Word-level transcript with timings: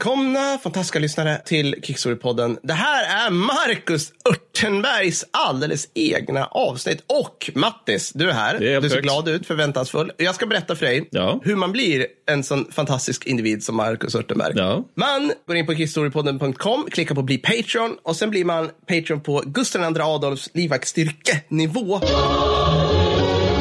Välkomna 0.00 0.58
fantastiska 0.62 0.98
lyssnare 0.98 1.42
till 1.44 1.74
Kickstory-podden. 1.82 2.58
Det 2.62 2.72
här 2.72 3.26
är 3.26 3.30
Marcus 3.30 4.12
Örtenbergs 4.30 5.24
alldeles 5.30 5.88
egna 5.94 6.44
avsnitt. 6.44 7.02
Och 7.06 7.50
Mattis, 7.54 8.12
du 8.14 8.28
är 8.30 8.32
här. 8.34 8.58
Det 8.58 8.74
är 8.74 8.80
du 8.80 8.88
ser 8.88 8.96
högt. 8.96 9.04
glad 9.06 9.28
ut, 9.28 9.46
förväntansfull. 9.46 10.12
Jag 10.16 10.34
ska 10.34 10.46
berätta 10.46 10.76
för 10.76 10.86
dig 10.86 11.08
Ja. 11.10 11.40
hur 11.44 11.56
man 11.56 11.72
blir 11.72 12.06
en 12.30 12.42
sån 12.44 12.72
fantastisk 12.72 13.26
individ 13.26 13.64
som 13.64 13.76
Marcus 13.76 14.14
Örtenberg. 14.14 14.52
Ja. 14.56 14.84
Man 14.94 15.32
går 15.46 15.56
in 15.56 15.66
på 15.66 15.74
kickstorypodden.com, 15.74 16.86
klickar 16.90 17.14
på 17.14 17.22
bli 17.22 17.38
Patreon 17.38 17.96
och 18.02 18.16
sen 18.16 18.30
blir 18.30 18.44
man 18.44 18.70
Patreon 18.88 19.20
på 19.20 19.42
Gustav 19.46 19.82
II 19.96 20.02
Adolfs 20.02 20.50
livvaktsstyrkenivå. 20.54 22.00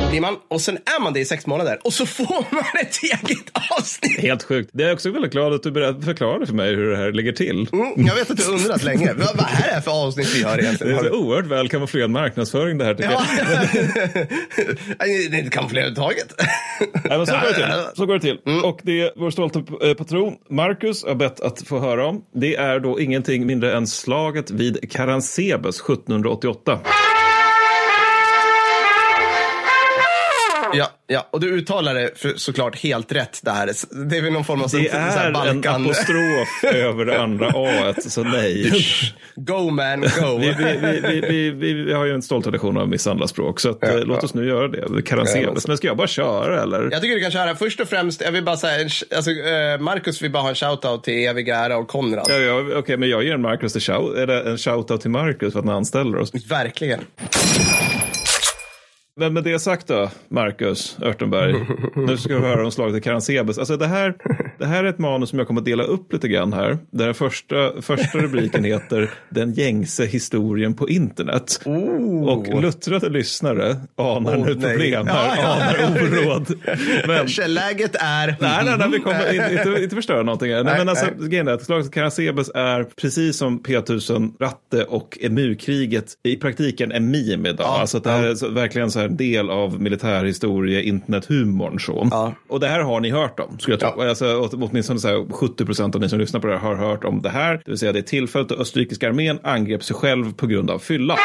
Blir 0.09 0.21
man, 0.21 0.35
och 0.47 0.61
sen 0.61 0.75
är 0.75 1.01
man 1.01 1.13
det 1.13 1.19
i 1.19 1.25
sex 1.25 1.45
månader 1.47 1.79
och 1.83 1.93
så 1.93 2.05
får 2.05 2.45
man 2.55 2.63
ett 2.81 2.99
eget 3.03 3.51
avsnitt. 3.79 4.19
Helt 4.19 4.43
sjukt. 4.43 4.69
Det 4.73 4.83
är 4.83 4.93
också 4.93 5.11
väldigt 5.11 5.31
glad 5.31 5.53
att 5.53 5.63
du 5.63 5.73
förklarade 6.05 6.45
för 6.47 6.53
mig 6.53 6.75
hur 6.75 6.89
det 6.91 6.97
här 6.97 7.11
ligger 7.11 7.31
till. 7.31 7.67
Mm, 7.73 8.05
jag 8.07 8.15
vet 8.15 8.31
att 8.31 8.37
du 8.37 8.43
undrat 8.43 8.83
länge. 8.83 9.13
Vad, 9.17 9.27
vad 9.37 9.45
är 9.45 9.67
det 9.67 9.73
här 9.73 9.81
för 9.81 9.91
avsnitt 10.07 10.35
vi 10.35 10.43
har 10.43 10.57
Det 10.57 10.63
egentligen? 10.63 10.93
är 10.93 10.97
Har 10.97 11.09
så 11.09 11.15
oerhört 11.15 11.45
väl 11.45 11.69
kamouflerad 11.69 12.09
marknadsföring 12.09 12.77
det 12.77 12.85
här 12.85 12.93
tycker 12.93 13.11
Ja. 13.11 13.23
jag. 13.37 13.47
Det 15.07 15.35
är 15.37 15.39
inte 15.39 15.49
kamouflerat 15.49 15.97
överhuvudtaget. 15.97 16.35
Nej, 17.09 17.17
men 17.17 17.25
så 17.27 17.33
går 17.33 17.47
det 17.47 17.53
till. 17.55 17.65
Så 17.95 18.05
går 18.05 18.13
det 18.13 18.19
till. 18.19 18.39
Mm. 18.45 18.63
Och 18.65 18.79
det 18.83 19.11
vår 19.15 19.31
stolta 19.31 19.59
eh, 19.59 19.93
patron 19.93 20.33
Marcus 20.49 21.03
har 21.05 21.15
bett 21.15 21.39
att 21.39 21.61
få 21.61 21.79
höra 21.79 22.07
om. 22.07 22.21
Det 22.35 22.55
är 22.55 22.79
då 22.79 22.99
ingenting 22.99 23.45
mindre 23.45 23.77
än 23.77 23.87
slaget 23.87 24.51
vid 24.51 24.91
Karansebes 24.91 25.75
1788. 25.81 26.79
Ja, 30.73 30.89
ja, 31.07 31.27
och 31.31 31.39
du 31.39 31.47
uttalar 31.47 31.95
det 31.95 32.11
för, 32.15 32.33
såklart 32.35 32.75
helt 32.75 33.11
rätt. 33.11 33.39
Det, 33.43 33.51
här. 33.51 33.71
det 34.09 34.17
är 34.17 34.21
väl 34.21 34.33
någon 34.33 34.45
form 34.45 34.61
av 34.61 34.69
Det 34.69 34.91
så 34.91 34.97
är 34.97 35.27
en 35.27 35.33
Balkan... 35.33 35.85
apostrof 35.85 36.63
över 36.73 37.05
det 37.05 37.21
andra 37.21 37.51
A, 37.55 37.93
så 38.01 38.23
nej. 38.23 38.71
Go 39.35 39.69
man, 39.69 40.01
go. 40.01 40.37
Vi, 40.39 40.55
vi, 41.27 41.51
vi, 41.51 41.73
vi, 41.83 41.93
har 41.93 42.05
ju 42.05 42.13
en 42.13 42.21
stolt 42.21 42.43
tradition 42.43 42.77
av 42.77 42.89
misshandla 42.89 43.27
språk, 43.27 43.59
så 43.59 43.69
eh, 43.69 43.99
låt 43.99 44.23
oss 44.23 44.33
nu 44.33 44.47
göra 44.47 44.67
det. 44.67 45.01
Karansebes. 45.01 45.67
Men 45.67 45.77
ska 45.77 45.87
jag 45.87 45.97
bara 45.97 46.07
köra 46.07 46.61
eller? 46.61 46.89
Jag 46.91 47.01
tycker 47.01 47.15
du 47.15 47.21
kan 47.21 47.31
köra. 47.31 47.55
Först 47.55 47.79
och 47.79 47.87
främst, 47.87 48.21
jag 48.21 48.31
vill 48.31 48.43
bara 48.43 48.57
säga, 48.57 48.89
alltså, 49.15 49.31
eh, 49.31 49.79
Marcus 49.79 50.21
vill 50.21 50.31
bara 50.31 50.43
ha 50.43 50.49
en 50.49 50.55
shoutout 50.55 51.03
till 51.03 51.27
evig 51.27 51.49
ära 51.49 51.77
och 51.77 51.87
Konrad. 51.87 52.25
Ja, 52.29 52.35
ja, 52.35 52.63
Okej, 52.75 52.97
men 52.97 53.09
jag 53.09 53.23
ger 53.23 53.33
en 53.33 53.41
Marcus 53.41 53.75
en 53.75 53.81
shout, 53.81 54.17
en 54.29 54.57
shoutout 54.57 55.01
till 55.01 55.11
Marcus 55.11 55.53
för 55.53 55.59
att 55.59 55.65
han 55.65 55.75
anställer 55.75 56.17
oss. 56.17 56.31
Verkligen. 56.49 56.99
Men 59.19 59.33
med 59.33 59.43
det 59.43 59.59
sagt 59.59 59.87
då, 59.87 60.09
Marcus 60.27 60.97
Örtenberg. 61.01 61.65
nu 61.95 62.17
ska 62.17 62.35
vi 62.35 62.47
höra 62.47 62.65
om 62.65 62.71
slaget 62.71 62.95
i 62.95 63.01
Karansebes. 63.01 63.57
Alltså 63.57 63.77
det 63.77 63.87
här, 63.87 64.15
det 64.59 64.65
här 64.65 64.83
är 64.83 64.87
ett 64.89 64.99
manus 64.99 65.29
som 65.29 65.39
jag 65.39 65.47
kommer 65.47 65.61
att 65.61 65.65
dela 65.65 65.83
upp 65.83 66.13
lite 66.13 66.27
grann 66.27 66.53
här. 66.53 66.77
Där 66.91 67.05
den 67.05 67.13
första, 67.13 67.81
första 67.81 68.17
rubriken 68.17 68.63
heter 68.63 69.09
Den 69.29 69.53
gängse 69.53 70.05
historien 70.05 70.73
på 70.73 70.89
internet. 70.89 71.59
Och 72.25 72.61
luttrade 72.61 73.09
lyssnare 73.09 73.75
anar 73.95 74.37
Oh, 74.37 74.45
nu 74.45 74.55
nej. 74.55 74.71
problem 74.71 75.07
här, 75.07 75.27
Ja, 75.27 75.35
ja, 75.37 75.75
ja. 75.77 75.77
anar 75.77 76.25
oråd. 76.25 76.53
Men, 77.07 77.27
Källäget 77.27 77.95
är... 77.95 78.27
Nej, 78.39 78.65
nej, 78.65 78.75
nej, 78.77 78.89
vi 78.91 78.99
kommer 78.99 79.33
inte, 79.33 79.67
inte, 79.67 79.83
inte 79.83 79.95
förstöra 79.95 80.23
någonting. 80.23 80.51
här. 80.53 80.63
Nej, 80.63 80.77
men 80.77 80.89
alltså, 80.89 81.05
grejen 81.19 81.47
är 81.47 81.51
att 81.51 81.63
slaget 81.63 81.91
Karasebes 81.91 82.51
är 82.55 82.83
precis 82.83 83.37
som 83.37 83.59
P1000 83.59 84.31
Ratte 84.39 84.83
och 84.83 85.17
EMU-kriget 85.21 86.05
i 86.23 86.35
praktiken 86.35 86.91
en 86.91 87.11
meme 87.11 87.49
idag. 87.49 87.65
Ja, 87.67 87.79
alltså 87.81 87.99
det 87.99 88.09
här 88.09 88.23
är 88.23 88.49
verkligen 88.53 88.91
så 88.91 88.99
här 88.99 89.05
en 89.05 89.17
del 89.17 89.49
av 89.49 89.81
militärhistorie, 89.81 90.81
internethumorn. 90.81 91.79
Så. 91.79 92.09
Och 92.49 92.59
det 92.59 92.67
här 92.67 92.79
har 92.79 92.99
ni 92.99 93.09
hört 93.09 93.39
om, 93.39 93.59
skulle 93.59 93.77
jag 93.81 93.93
tro. 93.93 94.01
Alltså, 94.01 94.48
åtminstone 94.53 94.99
så 94.99 95.07
här 95.07 95.33
70 95.33 95.65
procent 95.65 95.95
av 95.95 96.01
ni 96.01 96.09
som 96.09 96.19
lyssnar 96.19 96.39
på 96.39 96.47
det 96.47 96.57
här 96.57 96.75
har 96.75 96.75
hört 96.75 97.03
om 97.03 97.21
det 97.21 97.29
här. 97.29 97.53
Det 97.53 97.71
vill 97.71 97.77
säga 97.77 97.91
det 97.91 97.99
är 97.99 98.03
tillfället 98.03 98.49
då 98.49 98.55
österrikiska 98.55 99.07
armén 99.07 99.39
angrep 99.43 99.83
sig 99.83 99.95
själv 99.95 100.33
på 100.33 100.47
grund 100.47 100.71
av 100.71 100.79
fylla. 100.79 101.17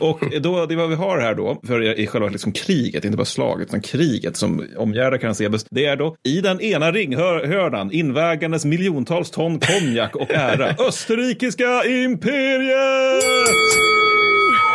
Och 0.00 0.20
då, 0.40 0.66
det 0.66 0.74
är 0.74 0.76
vad 0.76 0.88
vi 0.88 0.94
har 0.94 1.18
här 1.18 1.34
då, 1.34 1.60
för 1.66 1.98
i 2.00 2.06
själva 2.06 2.28
liksom 2.28 2.52
kriget, 2.52 3.04
inte 3.04 3.16
bara 3.16 3.24
slaget, 3.24 3.68
utan 3.68 3.80
kriget 3.80 4.36
som 4.36 4.66
omgärdar 4.76 5.18
Karansebes, 5.18 5.64
det 5.70 5.86
är 5.86 5.96
då 5.96 6.16
i 6.24 6.40
den 6.40 6.60
ena 6.60 6.92
ringhörnan 6.92 7.92
invägandes 7.92 8.64
miljontals 8.64 9.30
ton 9.30 9.60
konjak 9.60 10.16
och 10.16 10.30
ära. 10.30 10.74
Österrikiska 10.88 11.84
imperiet! 11.84 13.24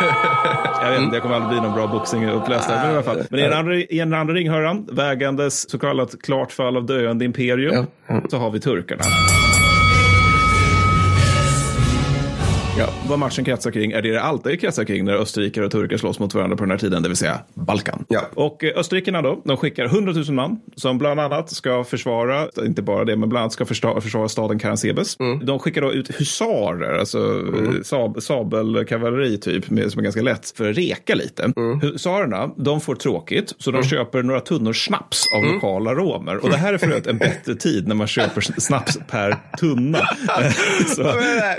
Jag 0.82 0.90
vet 0.90 1.00
inte, 1.00 1.16
jag 1.16 1.22
kommer 1.22 1.36
aldrig 1.36 1.50
bli 1.50 1.60
någon 1.68 1.74
bra 1.76 1.86
boxinguppläsare. 1.86 2.76
Men 2.76 2.90
i 2.90 2.94
alla 2.94 3.02
fall. 3.02 3.22
Men 3.30 3.40
i 3.40 3.42
den 3.42 3.52
andra, 3.52 3.74
i 3.76 3.98
den 3.98 4.14
andra 4.14 4.34
ringhörnan, 4.34 4.88
vägandes 4.92 5.70
så 5.70 5.78
kallat 5.78 6.22
klart 6.22 6.52
fall 6.52 6.76
av 6.76 6.86
döende 6.86 7.24
imperium, 7.24 7.86
så 8.30 8.36
har 8.36 8.50
vi 8.50 8.60
turkarna. 8.60 9.02
Ja, 12.78 12.88
vad 13.08 13.18
matchen 13.18 13.44
kretsar 13.44 13.70
kring 13.70 13.92
är 13.92 14.02
det 14.02 14.10
det 14.10 14.22
alltid 14.22 14.60
kretsar 14.60 14.84
kring 14.84 15.04
när 15.04 15.14
österrikare 15.14 15.64
och 15.64 15.70
turkar 15.70 15.96
slåss 15.96 16.18
mot 16.18 16.34
varandra 16.34 16.56
på 16.56 16.64
den 16.64 16.70
här 16.70 16.78
tiden, 16.78 17.02
det 17.02 17.08
vill 17.08 17.16
säga 17.16 17.40
Balkan. 17.54 18.04
Ja. 18.08 18.20
Och 18.34 18.64
eh, 18.64 18.78
österrikarna 18.78 19.22
då, 19.22 19.42
de 19.44 19.56
skickar 19.56 19.84
100 19.84 20.12
000 20.12 20.24
man 20.30 20.60
som 20.76 20.98
bland 20.98 21.20
annat 21.20 21.50
ska 21.50 21.84
försvara, 21.84 22.48
inte 22.66 22.82
bara 22.82 23.04
det, 23.04 23.16
men 23.16 23.28
bland 23.28 23.42
annat 23.42 23.52
ska 23.52 23.66
försvara, 23.66 24.00
försvara 24.00 24.28
staden 24.28 24.58
Karansebes. 24.58 25.16
De 25.42 25.58
skickar 25.58 25.80
då 25.80 25.92
ut 25.92 26.20
husarer, 26.20 26.98
alltså 26.98 27.18
mm. 27.18 27.84
sab, 27.84 28.22
sabelkavalleri 28.22 29.38
typ, 29.38 29.70
med, 29.70 29.92
som 29.92 29.98
är 29.98 30.02
ganska 30.02 30.22
lätt, 30.22 30.52
för 30.56 30.70
att 30.70 30.76
reka 30.76 31.14
lite. 31.14 31.52
Husarerna, 31.82 32.50
de 32.56 32.80
får 32.80 32.94
tråkigt, 32.94 33.54
så 33.58 33.70
de 33.70 33.82
köper 33.82 34.22
några 34.22 34.40
tunnor 34.40 34.72
snaps 34.72 35.26
av 35.34 35.44
lokala 35.44 35.94
romer. 35.94 36.36
Och 36.36 36.50
det 36.50 36.56
här 36.56 36.74
är 36.74 36.78
för 36.78 36.86
övrigt 36.86 37.06
en 37.06 37.18
bättre 37.18 37.54
tid 37.54 37.88
när 37.88 37.94
man 37.94 38.06
köper 38.06 38.40
snaps 38.40 38.98
per 39.10 39.36
tunna. 39.60 39.98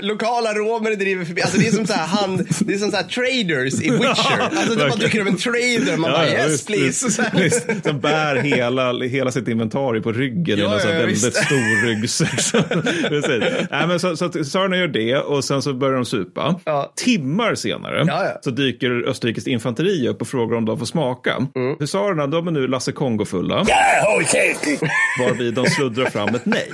Lokala 0.00 0.54
romer 0.54 1.07
driver 1.08 1.24
förbi. 1.24 1.42
Alltså 1.42 1.58
det 1.58 1.66
är 1.66 1.72
som 1.72 1.86
så 1.86 1.92
här, 1.92 2.06
hand, 2.06 2.46
det 2.60 2.74
är 2.74 2.78
som 2.78 2.90
så 2.90 2.96
här 2.96 3.04
traders 3.04 3.74
i 3.82 3.90
Witcher. 3.90 4.40
Alltså 4.40 4.74
det 4.74 4.88
bara 4.88 4.96
dyker 4.96 5.20
upp 5.20 5.28
en 5.28 5.36
trader 5.36 5.96
man 5.96 6.10
bara 6.10 6.28
yes 6.28 6.52
visst, 6.52 6.66
please. 6.66 7.10
Så 7.10 7.22
visst. 7.34 7.66
Som 7.84 8.00
bär 8.00 8.36
hela, 8.36 8.92
hela 8.92 9.30
sitt 9.30 9.48
inventarium 9.48 10.02
på 10.02 10.12
ryggen 10.12 10.58
i 10.58 10.62
Ja, 10.62 10.74
en 10.74 10.80
sån 10.80 10.90
ja, 10.90 10.98
väldigt 10.98 11.34
stor 11.36 11.86
ryggsäck. 11.86 12.40
Så-. 12.40 12.62
Nej, 13.70 13.86
men 13.86 14.00
så, 14.00 14.16
så 14.16 14.24
att 14.24 14.32
tsarerna 14.32 14.76
gör 14.76 14.88
det 14.88 15.16
och 15.16 15.44
sen 15.44 15.62
så 15.62 15.72
börjar 15.74 15.94
de 15.94 16.04
supa. 16.04 16.60
Ja. 16.64 16.92
Timmar 16.96 17.54
senare 17.54 18.04
Ja, 18.06 18.24
ja. 18.24 18.38
så 18.42 18.50
dyker 18.50 19.08
österrikiskt 19.08 19.46
infanteri 19.48 20.08
upp 20.08 20.20
och 20.20 20.28
frågar 20.28 20.56
om 20.56 20.64
de 20.64 20.78
får 20.78 20.86
smaka. 20.86 21.36
Mm. 21.54 21.76
Husarerna 21.78 22.26
de 22.26 22.48
är 22.48 22.52
nu 22.52 22.66
Lasse 22.66 22.92
Kongo-fulla. 22.92 23.66
Varvid 25.18 25.54
de 25.54 25.66
sluddrar 25.66 26.06
fram 26.10 26.34
ett 26.34 26.46
nej. 26.46 26.70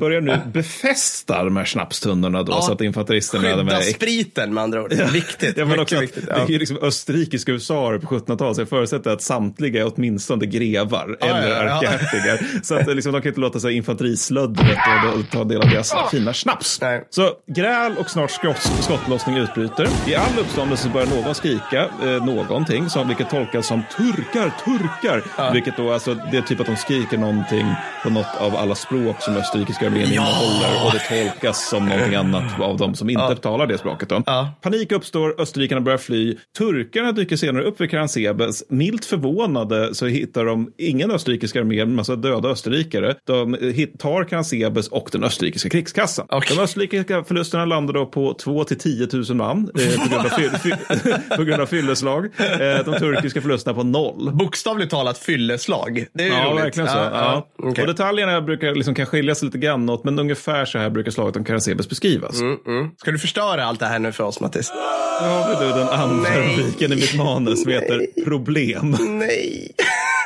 Börjar 0.00 0.20
nu 0.20 0.38
befästa 0.52 1.44
de 1.44 1.56
här 1.56 1.64
snapstunnorna 1.64 2.42
då 2.42 2.52
Ja. 2.52 2.62
så 2.62 2.72
att 2.72 2.80
infanteristerna 2.80 3.49
Skydda 3.56 3.76
är 3.76 3.82
spriten 3.82 4.54
med 4.54 4.62
andra 4.62 4.82
ord. 4.82 4.92
Viktigt. 5.12 5.56
Ja, 5.56 5.64
men 5.64 5.80
också, 5.80 6.00
viktigt. 6.00 6.26
Det 6.26 6.54
är 6.54 6.58
liksom 6.58 6.78
österrikiska 6.82 7.52
husarer 7.52 7.98
på 7.98 8.06
1700-talet, 8.06 8.56
så 8.56 8.60
jag 8.60 8.68
förutsätter 8.68 9.10
att 9.10 9.22
samtliga 9.22 9.80
är 9.80 9.92
åtminstone 9.94 10.46
grevar 10.46 11.16
eller 11.20 11.48
ja, 11.48 11.64
ja. 11.64 11.90
ärkehertigar. 11.90 12.62
Så 12.62 12.74
att 12.74 12.86
liksom, 12.86 13.12
de 13.12 13.22
kan 13.22 13.28
inte 13.28 13.40
låta 13.40 13.60
sig 13.60 13.76
infanterislöddret 13.76 14.78
och, 15.06 15.18
och 15.18 15.30
ta 15.30 15.44
del 15.44 15.62
av 15.62 15.68
deras 15.70 15.94
fina 16.10 16.34
snaps. 16.34 16.80
Nej. 16.80 17.06
Så 17.10 17.30
gräl 17.54 17.96
och 17.98 18.10
snart 18.10 18.30
skott, 18.30 18.70
skottlossning 18.80 19.36
utbryter. 19.36 19.88
I 20.06 20.14
all 20.14 20.38
uppståndelse 20.38 20.88
börjar 20.88 21.06
någon 21.06 21.34
skrika 21.34 21.88
eh, 22.02 22.24
någonting, 22.24 22.90
som, 22.90 23.08
vilket 23.08 23.30
tolkas 23.30 23.66
som 23.66 23.82
turkar, 23.96 24.52
turkar. 24.64 25.52
Vilket 25.52 25.76
då 25.76 25.92
alltså, 25.92 26.14
det 26.30 26.36
är 26.36 26.42
typ 26.42 26.60
att 26.60 26.66
de 26.66 26.76
skriker 26.76 27.18
någonting 27.18 27.74
på 28.02 28.10
något 28.10 28.36
av 28.38 28.56
alla 28.56 28.74
språk 28.74 29.22
som 29.22 29.36
österrikiska 29.36 29.86
armén 29.86 30.12
innehåller 30.12 30.86
och 30.86 30.92
det 30.92 30.98
tolkas 31.08 31.68
som 31.68 31.88
någonting 31.88 32.14
annat 32.14 32.60
av 32.60 32.76
de 32.76 32.94
som 32.94 33.10
inte 33.10 33.36
talar 33.42 33.66
det 33.66 33.78
språket. 33.78 34.08
Då. 34.08 34.22
Ja. 34.26 34.50
Panik 34.62 34.92
uppstår, 34.92 35.40
österrikarna 35.40 35.80
börjar 35.80 35.98
fly. 35.98 36.36
Turkarna 36.58 37.12
dyker 37.12 37.36
senare 37.36 37.64
upp 37.64 37.80
vid 37.80 37.90
Karansebes. 37.90 38.62
Milt 38.68 39.04
förvånade 39.04 39.94
så 39.94 40.06
hittar 40.06 40.44
de 40.44 40.72
ingen 40.78 41.10
österrikisk 41.10 41.56
armé, 41.56 41.84
men 41.84 41.94
massa 41.94 42.16
döda 42.16 42.48
österrikare. 42.48 43.14
De 43.26 43.54
hit- 43.60 43.98
tar 43.98 44.24
Karansebes 44.24 44.88
och 44.88 45.08
den 45.12 45.24
österrikiska 45.24 45.68
krigskassan. 45.68 46.26
Okej. 46.30 46.56
De 46.56 46.62
österrikiska 46.62 47.24
förlusterna 47.24 47.64
landar 47.64 47.94
då 47.94 48.06
på 48.06 48.34
2 48.34 48.64
till 48.64 48.78
10 48.78 49.08
000 49.12 49.24
man 49.36 49.70
eh, 49.78 50.02
på, 50.02 50.08
grund 50.08 50.26
av 50.26 50.30
på 51.36 51.44
grund 51.44 51.62
av 51.62 51.66
fylleslag. 51.66 52.24
Eh, 52.24 52.84
de 52.84 52.98
turkiska 52.98 53.40
förlusterna 53.40 53.74
på 53.74 53.82
noll. 53.82 54.30
Bokstavligt 54.32 54.90
talat 54.90 55.18
fylleslag. 55.18 56.04
Det 56.14 56.22
är 56.22 56.26
ju 56.26 56.32
Ja, 56.34 56.44
roligt. 56.50 56.64
verkligen 56.64 56.88
så. 56.88 56.96
Ja, 56.98 57.04
Ja, 57.12 57.46
ja. 57.58 57.68
Okej. 57.70 57.82
Och 57.82 57.88
detaljerna 57.88 58.40
brukar 58.40 58.74
liksom 58.74 58.94
kan 58.94 59.06
skilja 59.06 59.34
sig 59.34 59.46
lite 59.46 59.58
grann 59.58 59.88
åt, 59.90 60.04
men 60.04 60.18
ungefär 60.18 60.64
så 60.64 60.78
här 60.78 60.90
brukar 60.90 61.10
slaget 61.10 61.36
om 61.36 61.44
Karansebes 61.44 61.88
beskrivas. 61.88 62.40
Mm, 62.40 62.56
mm. 62.66 62.90
Ska 62.96 63.10
du 63.10 63.18
förstöra 63.20 63.64
allt 63.64 63.80
det 63.80 63.86
här 63.86 63.98
nu 63.98 64.12
för 64.12 64.24
oss, 64.24 64.40
Mattis? 64.40 64.72
Då 65.20 65.26
har 65.26 65.48
vi 65.48 65.66
du 65.66 65.72
den 65.72 65.88
andra 65.88 66.30
Nej. 66.30 66.56
rubriken 66.56 66.92
i 66.92 66.96
mitt 66.96 67.16
manus 67.16 67.62
som 67.62 67.72
heter 67.72 68.24
Problem. 68.24 68.96
Nej, 69.00 69.70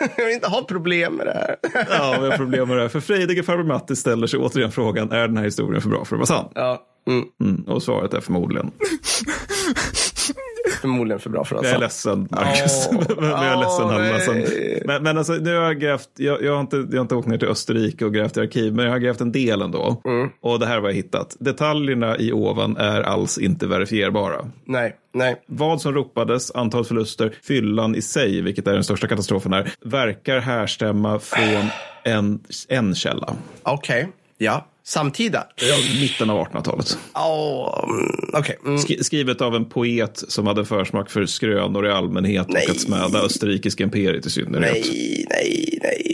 jag 0.16 0.24
vill 0.24 0.34
inte 0.34 0.48
ha 0.48 0.62
problem 0.62 1.14
med 1.14 1.26
det 1.26 1.32
här. 1.32 1.56
Ja, 1.90 2.18
vi 2.20 2.30
har 2.30 2.36
problem 2.36 2.68
med 2.68 2.76
det 2.76 2.82
här. 2.82 2.88
För 2.88 3.00
frejdige 3.00 3.42
farbror 3.42 3.64
Mattis 3.64 3.98
ställer 3.98 4.26
sig 4.26 4.40
återigen 4.40 4.72
frågan, 4.72 5.12
är 5.12 5.28
den 5.28 5.36
här 5.36 5.44
historien 5.44 5.82
för 5.82 5.88
bra 5.88 6.04
för 6.04 6.16
att 6.16 6.30
vara 6.30 6.40
sann? 6.40 6.48
Ja. 6.54 6.82
Mm. 7.08 7.24
Mm, 7.40 7.62
och 7.62 7.82
svaret 7.82 8.14
är 8.14 8.20
förmodligen. 8.20 8.70
Förmodligen 10.84 11.20
för 11.20 11.30
bra 11.30 11.44
för 11.44 11.56
oss. 11.56 11.64
Jag 11.64 11.74
är 11.74 11.78
ledsen, 11.78 12.28
Marcus. 12.30 12.88
Åh, 12.90 13.02
men 13.20 13.30
jag 13.30 13.44
är 13.44 13.56
ledsen, 13.56 13.88
Halmason. 13.88 14.34
nej. 14.34 14.82
Men, 14.86 15.02
men 15.02 15.18
alltså, 15.18 15.32
nu 15.32 15.56
har 15.56 15.62
jag 15.62 15.80
grävt, 15.80 16.08
jag, 16.16 16.42
jag, 16.42 16.52
har 16.52 16.60
inte, 16.60 16.76
jag 16.76 16.96
har 16.96 17.00
inte 17.00 17.14
åkt 17.14 17.28
ner 17.28 17.38
till 17.38 17.48
Österrike 17.48 18.04
och 18.04 18.14
grävt 18.14 18.36
i 18.36 18.40
arkiv, 18.40 18.74
men 18.74 18.84
jag 18.84 18.92
har 18.92 18.98
grävt 18.98 19.20
en 19.20 19.32
del 19.32 19.62
ändå. 19.62 20.02
Mm. 20.04 20.28
Och 20.40 20.58
det 20.58 20.66
här 20.66 20.80
har 20.80 20.88
jag 20.88 20.94
hittat. 20.94 21.36
Detaljerna 21.40 22.18
i 22.18 22.32
ovan 22.32 22.76
är 22.76 23.00
alls 23.00 23.38
inte 23.38 23.66
verifierbara. 23.66 24.50
Nej, 24.64 24.96
nej. 25.14 25.42
Vad 25.46 25.80
som 25.80 25.92
ropades, 25.92 26.50
antal 26.50 26.84
förluster, 26.84 27.34
fyllan 27.42 27.94
i 27.94 28.02
sig, 28.02 28.40
vilket 28.40 28.66
är 28.66 28.72
den 28.72 28.84
största 28.84 29.06
katastrofen 29.06 29.52
här, 29.52 29.72
verkar 29.84 30.38
härstämma 30.38 31.18
från 31.18 31.68
en, 32.04 32.40
en 32.68 32.94
källa. 32.94 33.34
Okej, 33.62 34.08
ja. 34.38 34.66
Samtida? 34.86 35.46
Mitten 36.00 36.30
av 36.30 36.46
1800-talet. 36.46 36.98
Oh, 37.14 37.84
mm, 37.84 38.30
Okej. 38.32 38.58
Mm. 38.64 38.76
Sk- 38.76 39.02
skrivet 39.02 39.40
av 39.40 39.54
en 39.56 39.64
poet 39.64 40.24
som 40.28 40.46
hade 40.46 40.64
försmak 40.64 41.10
för 41.10 41.26
skrönor 41.26 41.86
i 41.86 41.90
allmänhet 41.90 42.46
Nej. 42.48 42.64
och 42.64 42.70
att 42.70 42.80
smäda 42.80 43.20
österrikiska 43.22 43.84
imperiet 43.84 44.26
i 44.26 44.30
synnerhet. 44.30 44.72
Nej, 44.90 45.26
nej, 45.30 45.78
nej. 45.82 46.13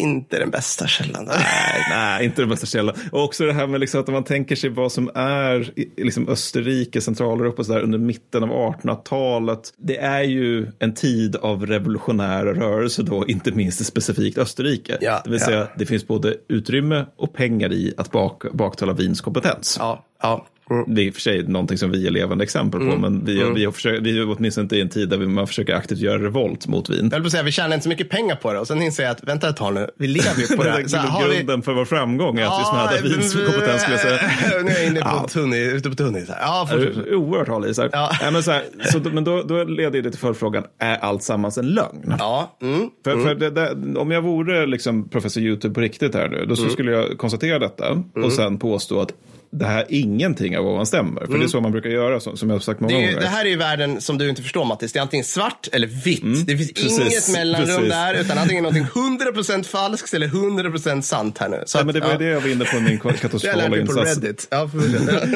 Inte 0.00 0.38
den 0.38 0.50
bästa 0.50 0.86
källan. 0.86 1.24
Nej, 1.24 1.86
nej, 1.90 2.24
inte 2.24 2.42
den 2.42 2.48
bästa 2.48 2.66
källan. 2.66 2.94
Och 3.12 3.24
också 3.24 3.44
det 3.44 3.52
här 3.52 3.66
med 3.66 3.80
liksom 3.80 4.00
att 4.00 4.08
man 4.08 4.24
tänker 4.24 4.56
sig 4.56 4.70
vad 4.70 4.92
som 4.92 5.10
är 5.14 5.72
liksom 5.96 6.28
Österrike, 6.28 7.00
Centraleuropa 7.00 7.64
så 7.64 7.72
där 7.72 7.80
under 7.80 7.98
mitten 7.98 8.42
av 8.42 8.48
1800-talet. 8.50 9.72
Det 9.76 9.96
är 9.96 10.22
ju 10.22 10.66
en 10.78 10.94
tid 10.94 11.36
av 11.36 11.66
revolutionära 11.66 12.54
rörelser 12.54 13.02
då, 13.02 13.26
inte 13.26 13.50
minst 13.50 13.80
i 13.80 13.84
specifikt 13.84 14.38
Österrike. 14.38 14.98
Ja, 15.00 15.20
det 15.24 15.30
vill 15.30 15.40
ja. 15.40 15.46
säga, 15.46 15.68
det 15.78 15.86
finns 15.86 16.06
både 16.06 16.36
utrymme 16.48 17.06
och 17.16 17.32
pengar 17.32 17.72
i 17.72 17.94
att 17.96 18.10
bak, 18.10 18.52
baktala 18.52 18.92
Wiens 18.92 19.20
kompetens. 19.20 19.76
Ja, 19.78 20.04
ja. 20.22 20.46
Mm. 20.70 20.94
Det 20.94 21.02
är 21.02 21.06
i 21.06 21.10
och 21.10 21.14
för 21.14 21.20
sig 21.20 21.42
någonting 21.42 21.78
som 21.78 21.90
vi 21.90 22.06
är 22.06 22.10
levande 22.10 22.44
exempel 22.44 22.80
på, 22.80 22.96
men 22.96 23.24
vi, 23.24 23.44
vi, 23.54 23.64
har 23.64 23.72
försökt, 23.72 24.02
vi 24.02 24.18
är 24.18 24.30
åtminstone 24.36 24.62
inte 24.64 24.76
i 24.76 24.80
en 24.80 24.88
tid 24.88 25.08
där 25.08 25.16
vi- 25.16 25.26
man 25.26 25.46
försöker 25.46 25.74
aktivt 25.74 25.98
göra 25.98 26.18
revolt 26.22 26.66
mot 26.66 26.90
Wien. 26.90 27.10
Jag 27.12 27.26
att 27.26 27.30
säga, 27.32 27.42
vi 27.42 27.52
tjänar 27.52 27.74
inte 27.74 27.82
så 27.82 27.88
mycket 27.88 28.08
pengar 28.10 28.36
på 28.36 28.52
det. 28.52 28.58
Och 28.58 28.66
sen 28.66 28.82
inser 28.82 29.02
jag 29.02 29.10
att, 29.12 29.24
vänta 29.24 29.48
ett 29.48 29.56
tag 29.56 29.74
nu, 29.74 29.90
vi 29.98 30.06
lever 30.06 30.40
ju 30.50 30.56
på 30.56 30.62
det 30.62 30.70
här. 30.70 30.84
Så 30.86 30.96
här, 30.96 31.06
har 31.08 31.28
vi- 31.28 31.34
Grunden 31.36 31.62
för 31.62 31.72
vår 31.72 31.84
framgång 31.84 32.38
är 32.38 32.46
att 32.46 32.60
vi 32.60 32.64
smädar 32.64 33.02
Wiens 33.02 33.34
kompetens 33.34 33.82
skulle 33.82 33.96
jag 33.96 34.00
säga. 34.00 34.62
Nu 34.64 34.70
är 34.70 34.74
jag 34.78 34.86
inne 34.86 35.00
på 35.00 35.06
Ja. 35.22 35.28
tunn, 35.28 35.52
ute 35.52 35.88
på 35.90 35.94
tunnis. 35.96 36.24
Ja, 36.28 36.68
Ja, 36.70 36.76
Oerhört 37.16 37.48
hal 37.48 37.66
i. 37.66 37.74
Så 37.74 37.82
här. 37.82 37.90
Ja. 37.92 38.10
Nej, 38.22 38.32
men 38.32 38.42
så 38.42 38.50
här, 38.50 38.62
så, 38.92 38.98
då- 38.98 39.10
men 39.10 39.24
då, 39.24 39.42
då 39.42 39.64
leder 39.64 40.02
det 40.02 40.10
till 40.10 40.20
följdfrågan, 40.20 40.64
är 40.78 40.96
allt 40.96 41.22
sammans 41.22 41.58
en 41.58 41.66
lögn? 41.66 42.14
Ja, 42.18 42.56
mm. 42.62 42.90
För, 43.04 43.22
för 43.22 43.34
det, 43.34 43.50
det, 43.50 43.98
om 43.98 44.10
jag 44.10 44.22
vore 44.22 44.66
liksom 44.66 45.08
professor 45.08 45.42
YouTube 45.42 45.74
på 45.74 45.80
riktigt 45.80 46.14
här 46.14 46.28
nu, 46.28 46.44
då 46.48 46.56
så 46.56 46.68
skulle 46.68 46.92
jag 46.92 47.18
konstatera 47.18 47.58
detta 47.58 48.02
och 48.24 48.32
sen 48.32 48.58
påstå 48.58 49.00
att 49.00 49.12
det 49.52 49.64
här 49.64 49.84
ingenting 49.88 50.58
av 50.58 50.66
ovan 50.66 50.86
stämmer. 50.86 51.26
För 51.26 51.38
det 51.38 51.44
är 51.44 51.48
så 51.48 51.60
man 51.60 51.72
brukar 51.72 51.90
göra, 51.90 52.20
som, 52.20 52.36
som 52.36 52.48
jag 52.50 52.54
har 52.54 52.60
sagt 52.60 52.80
många 52.80 52.96
Det, 52.96 53.02
gånger. 53.02 53.20
det 53.20 53.26
här 53.26 53.44
är 53.44 53.48
ju 53.48 53.56
världen 53.56 54.00
som 54.00 54.18
du 54.18 54.28
inte 54.28 54.42
förstår 54.42 54.64
Mattis. 54.64 54.92
Det 54.92 54.98
är 54.98 55.02
antingen 55.02 55.24
svart 55.24 55.68
eller 55.72 55.86
vitt. 55.86 56.46
det 56.46 56.56
finns 56.56 56.70
Mm, 56.98 56.98
precis, 57.08 57.28
inget 57.28 57.38
mellanrum 57.38 57.66
precis. 57.76 57.90
där. 57.92 58.14
Utan 58.20 58.38
antingen 58.38 58.62
någonting 58.62 58.84
100% 58.84 59.62
falskt 59.62 60.14
eller 60.14 60.26
100% 60.26 61.00
sant 61.00 61.38
här 61.38 61.48
nu. 61.48 61.62
Så 61.66 61.78
Ja, 61.78 61.80
att, 61.80 61.86
men 61.86 61.94
det 61.94 62.00
var 62.00 62.10
ja, 62.10 62.18
det 62.18 62.24
jag 62.24 62.40
var 62.40 62.48
inne 62.48 62.64
på 62.64 62.76
i 62.76 62.80
min 62.80 62.98
katastrofala 63.20 63.68
mig 63.68 63.86
på 63.86 63.92
insats. 63.92 64.16
Reddit. 64.16 64.48
Ja. 64.50 64.70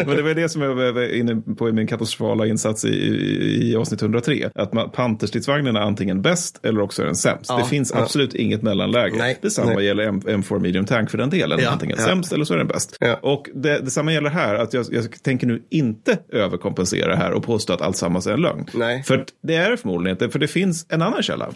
Men 0.06 0.16
det 0.16 0.22
var 0.22 0.34
det 0.34 0.48
som 0.48 0.62
jag 0.62 0.74
var 0.74 1.14
inne 1.14 1.42
på 1.58 1.68
i 1.68 1.72
min 1.72 1.86
katastrofala 1.86 2.46
insats 2.46 2.84
i, 2.84 2.88
i, 2.88 3.70
i 3.70 3.76
avsnitt 3.76 4.02
103. 4.02 4.50
Att 4.54 4.72
man, 4.72 4.90
Panterstridsvagnen 4.90 5.76
är 5.76 5.80
antingen 5.80 6.22
bäst 6.22 6.60
eller 6.62 6.80
också 6.80 7.02
är 7.02 7.06
den 7.06 7.14
sämst. 7.16 7.46
Ja, 7.48 7.56
det 7.56 7.64
finns 7.64 7.92
ja. 7.94 8.00
absolut 8.02 8.34
inget 8.34 8.62
mellanläge. 8.62 9.14
Nej, 9.18 9.38
Detsamma 9.42 9.72
nej. 9.74 9.84
gäller 9.86 10.04
M, 10.04 10.20
M4 10.24 10.60
Medium 10.60 10.84
Tank 10.86 11.10
för 11.10 11.18
den 11.18 11.30
delen. 11.30 11.60
Antingen 11.68 11.96
sämst 11.98 12.32
eller 12.32 12.44
så 12.44 12.54
är 12.54 12.58
den 12.58 12.66
bäst. 12.68 12.98
Och 13.22 13.48
det, 13.54 13.78
detsamma 13.78 14.03
gäller 14.12 14.30
här. 14.30 14.54
Att 14.54 14.72
jag, 14.74 14.86
jag 14.90 15.22
tänker 15.22 15.46
nu 15.46 15.62
inte 15.70 16.18
överkompensera 16.32 17.16
här 17.16 17.32
och 17.32 17.42
påstå 17.42 17.72
att 17.72 17.80
allt 17.82 17.96
sammans 17.96 18.26
är 18.26 18.32
en 18.32 18.40
lögn. 18.40 18.66
Nej. 18.74 19.02
För 19.02 19.18
att 19.18 19.28
det 19.42 19.54
är 19.54 19.70
det 19.70 19.76
förmodligen 19.76 20.14
inte. 20.14 20.30
För 20.30 20.38
det 20.38 20.48
finns 20.48 20.86
en 20.88 21.02
annan 21.02 21.22
källa. 21.22 21.48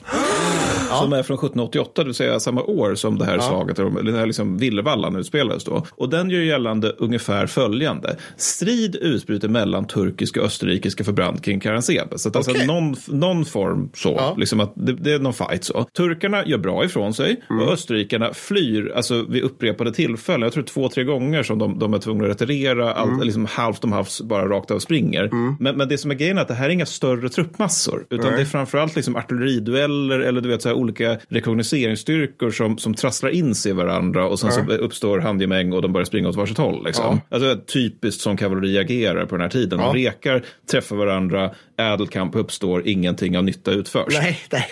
Som 1.01 1.13
är 1.13 1.23
från 1.23 1.35
1788, 1.35 1.93
det 2.03 2.05
vill 2.05 2.15
säga 2.15 2.41
samma 2.41 2.63
år 2.63 2.95
som 2.95 3.19
det 3.19 3.25
här 3.25 3.39
slaget, 3.39 3.79
eller 3.79 4.03
den 4.03 4.15
här 4.15 4.27
liksom 4.27 4.59
Villevallan 4.59 5.17
utspelades 5.17 5.65
då. 5.65 5.87
Och 5.91 6.09
den 6.09 6.31
gör 6.31 6.41
gällande 6.41 6.89
ungefär 6.99 7.47
följande. 7.47 8.17
Strid 8.37 8.97
utbryter 8.97 9.49
mellan 9.49 9.87
turkiska 9.87 10.41
och 10.41 10.47
österrikiska 10.47 11.05
förband 11.05 11.45
kring 11.45 11.61
Karansebe. 11.61 12.19
Så 12.19 12.29
att 12.29 12.37
alltså 12.37 12.51
Okej. 12.51 12.67
någon, 12.67 12.97
någon 13.07 13.45
form 13.45 13.91
så, 13.95 14.15
Ja. 14.19 14.35
liksom 14.39 14.61
att 14.61 14.73
det, 14.77 14.93
det 14.93 15.13
är 15.13 15.19
någon 15.19 15.35
fight 15.35 15.65
så. 15.65 15.85
Turkarna 15.85 16.47
gör 16.47 16.59
bra 16.59 16.85
ifrån 16.85 17.15
sig 17.15 17.43
Mm. 17.51 17.63
och 17.67 17.73
österrikarna 17.73 18.35
flyr, 18.35 18.93
alltså 18.97 19.23
vid 19.29 19.43
upprepade 19.43 19.93
tillfällen. 19.93 20.43
Jag 20.43 20.53
tror 20.53 20.65
två, 20.65 20.89
tre 20.89 21.05
gånger 21.05 21.43
som 21.43 21.59
de, 21.59 21.79
de 21.79 21.95
är 21.95 21.99
tvungna 21.99 22.29
retirera, 22.41 22.93
Mm. 22.95 22.97
allt, 23.15 23.25
liksom 23.25 23.45
halvt 23.47 23.85
om 23.85 23.93
halvt 23.93 24.21
bara 24.21 24.49
rakt 24.49 24.71
av 24.71 24.79
springer. 24.79 25.31
Men, 25.63 25.77
men 25.77 25.89
det 25.89 25.99
som 25.99 26.11
är 26.11 26.15
grejen 26.15 26.39
är 26.39 26.43
att 26.43 26.49
det 26.49 26.55
här 26.55 26.65
är 26.69 26.71
inga 26.73 26.87
större 26.87 27.29
truppmassor, 27.29 28.07
utan 28.11 28.33
det 28.33 28.41
är 28.41 28.45
framförallt 28.45 28.97
liksom 28.97 29.17
artilleridueller 29.17 30.21
eller 30.21 30.41
du 30.41 30.49
vet 30.49 30.63
så 30.63 30.69
här 30.69 30.77
olika 30.77 31.17
rekognoseringsstyrkor 31.29 32.51
som, 32.51 32.79
som 32.79 32.95
trasslar 32.95 33.31
in 33.31 33.55
sig 33.55 33.71
i 33.71 33.75
varandra 33.75 34.27
och 34.29 34.41
sen 34.41 34.53
så 34.53 34.61
uppstår 34.73 35.19
handgemäng 35.21 35.73
och 35.73 35.83
de 35.83 35.93
börjar 35.93 36.05
springa 36.05 36.29
åt 36.29 36.37
varsitt 36.37 36.59
håll. 36.59 36.85
Liksom. 36.85 37.21
Alltså 37.29 37.57
typiskt 37.73 38.21
som 38.21 38.37
kavalleri 38.37 38.79
agerar 38.79 39.27
på 39.27 39.35
den 39.37 39.41
här 39.43 39.49
tiden. 39.51 39.79
De 39.79 39.95
rekar, 39.95 40.43
träffar 40.71 40.97
varandra, 40.97 41.51
ädelkamp 41.79 42.35
uppstår, 42.37 42.89
ingenting 42.89 43.39
av 43.39 43.45
nytta 43.45 43.71
utförs. 43.71 44.05
Nej, 44.21 44.39
nej. 44.51 44.69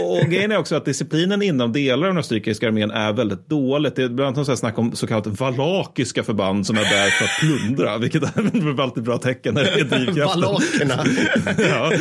Och 0.00 0.30
grejen 0.30 0.52
är 0.52 0.56
också 0.58 0.76
att 0.76 0.84
disciplinen 0.84 1.42
inom 1.42 1.72
delar 1.72 2.08
av 2.08 2.14
den 2.14 2.18
österrikiska 2.18 2.68
armén 2.68 2.90
är 2.90 3.12
väldigt 3.12 3.48
dåligt. 3.48 3.96
Det 3.96 4.02
är 4.02 4.08
bland 4.08 4.38
annat 4.38 4.58
snack 4.58 4.78
om 4.78 4.96
så 4.96 5.06
kallat 5.06 5.26
valakiska 5.26 6.22
förband 6.22 6.66
som 6.66 6.76
är 6.76 6.80
där 6.84 7.10
för 7.10 7.24
att 7.24 7.38
plundra, 7.40 7.98
vilket 8.02 8.22
är 8.22 8.80
alltid 8.82 9.02
bra 9.02 9.18
tecken 9.18 9.54
när 9.54 9.64
det 9.64 9.70
är 9.70 9.84
drivkraften. 9.84 10.40
Valakerna. 10.42 11.04
Ja. 11.58 11.92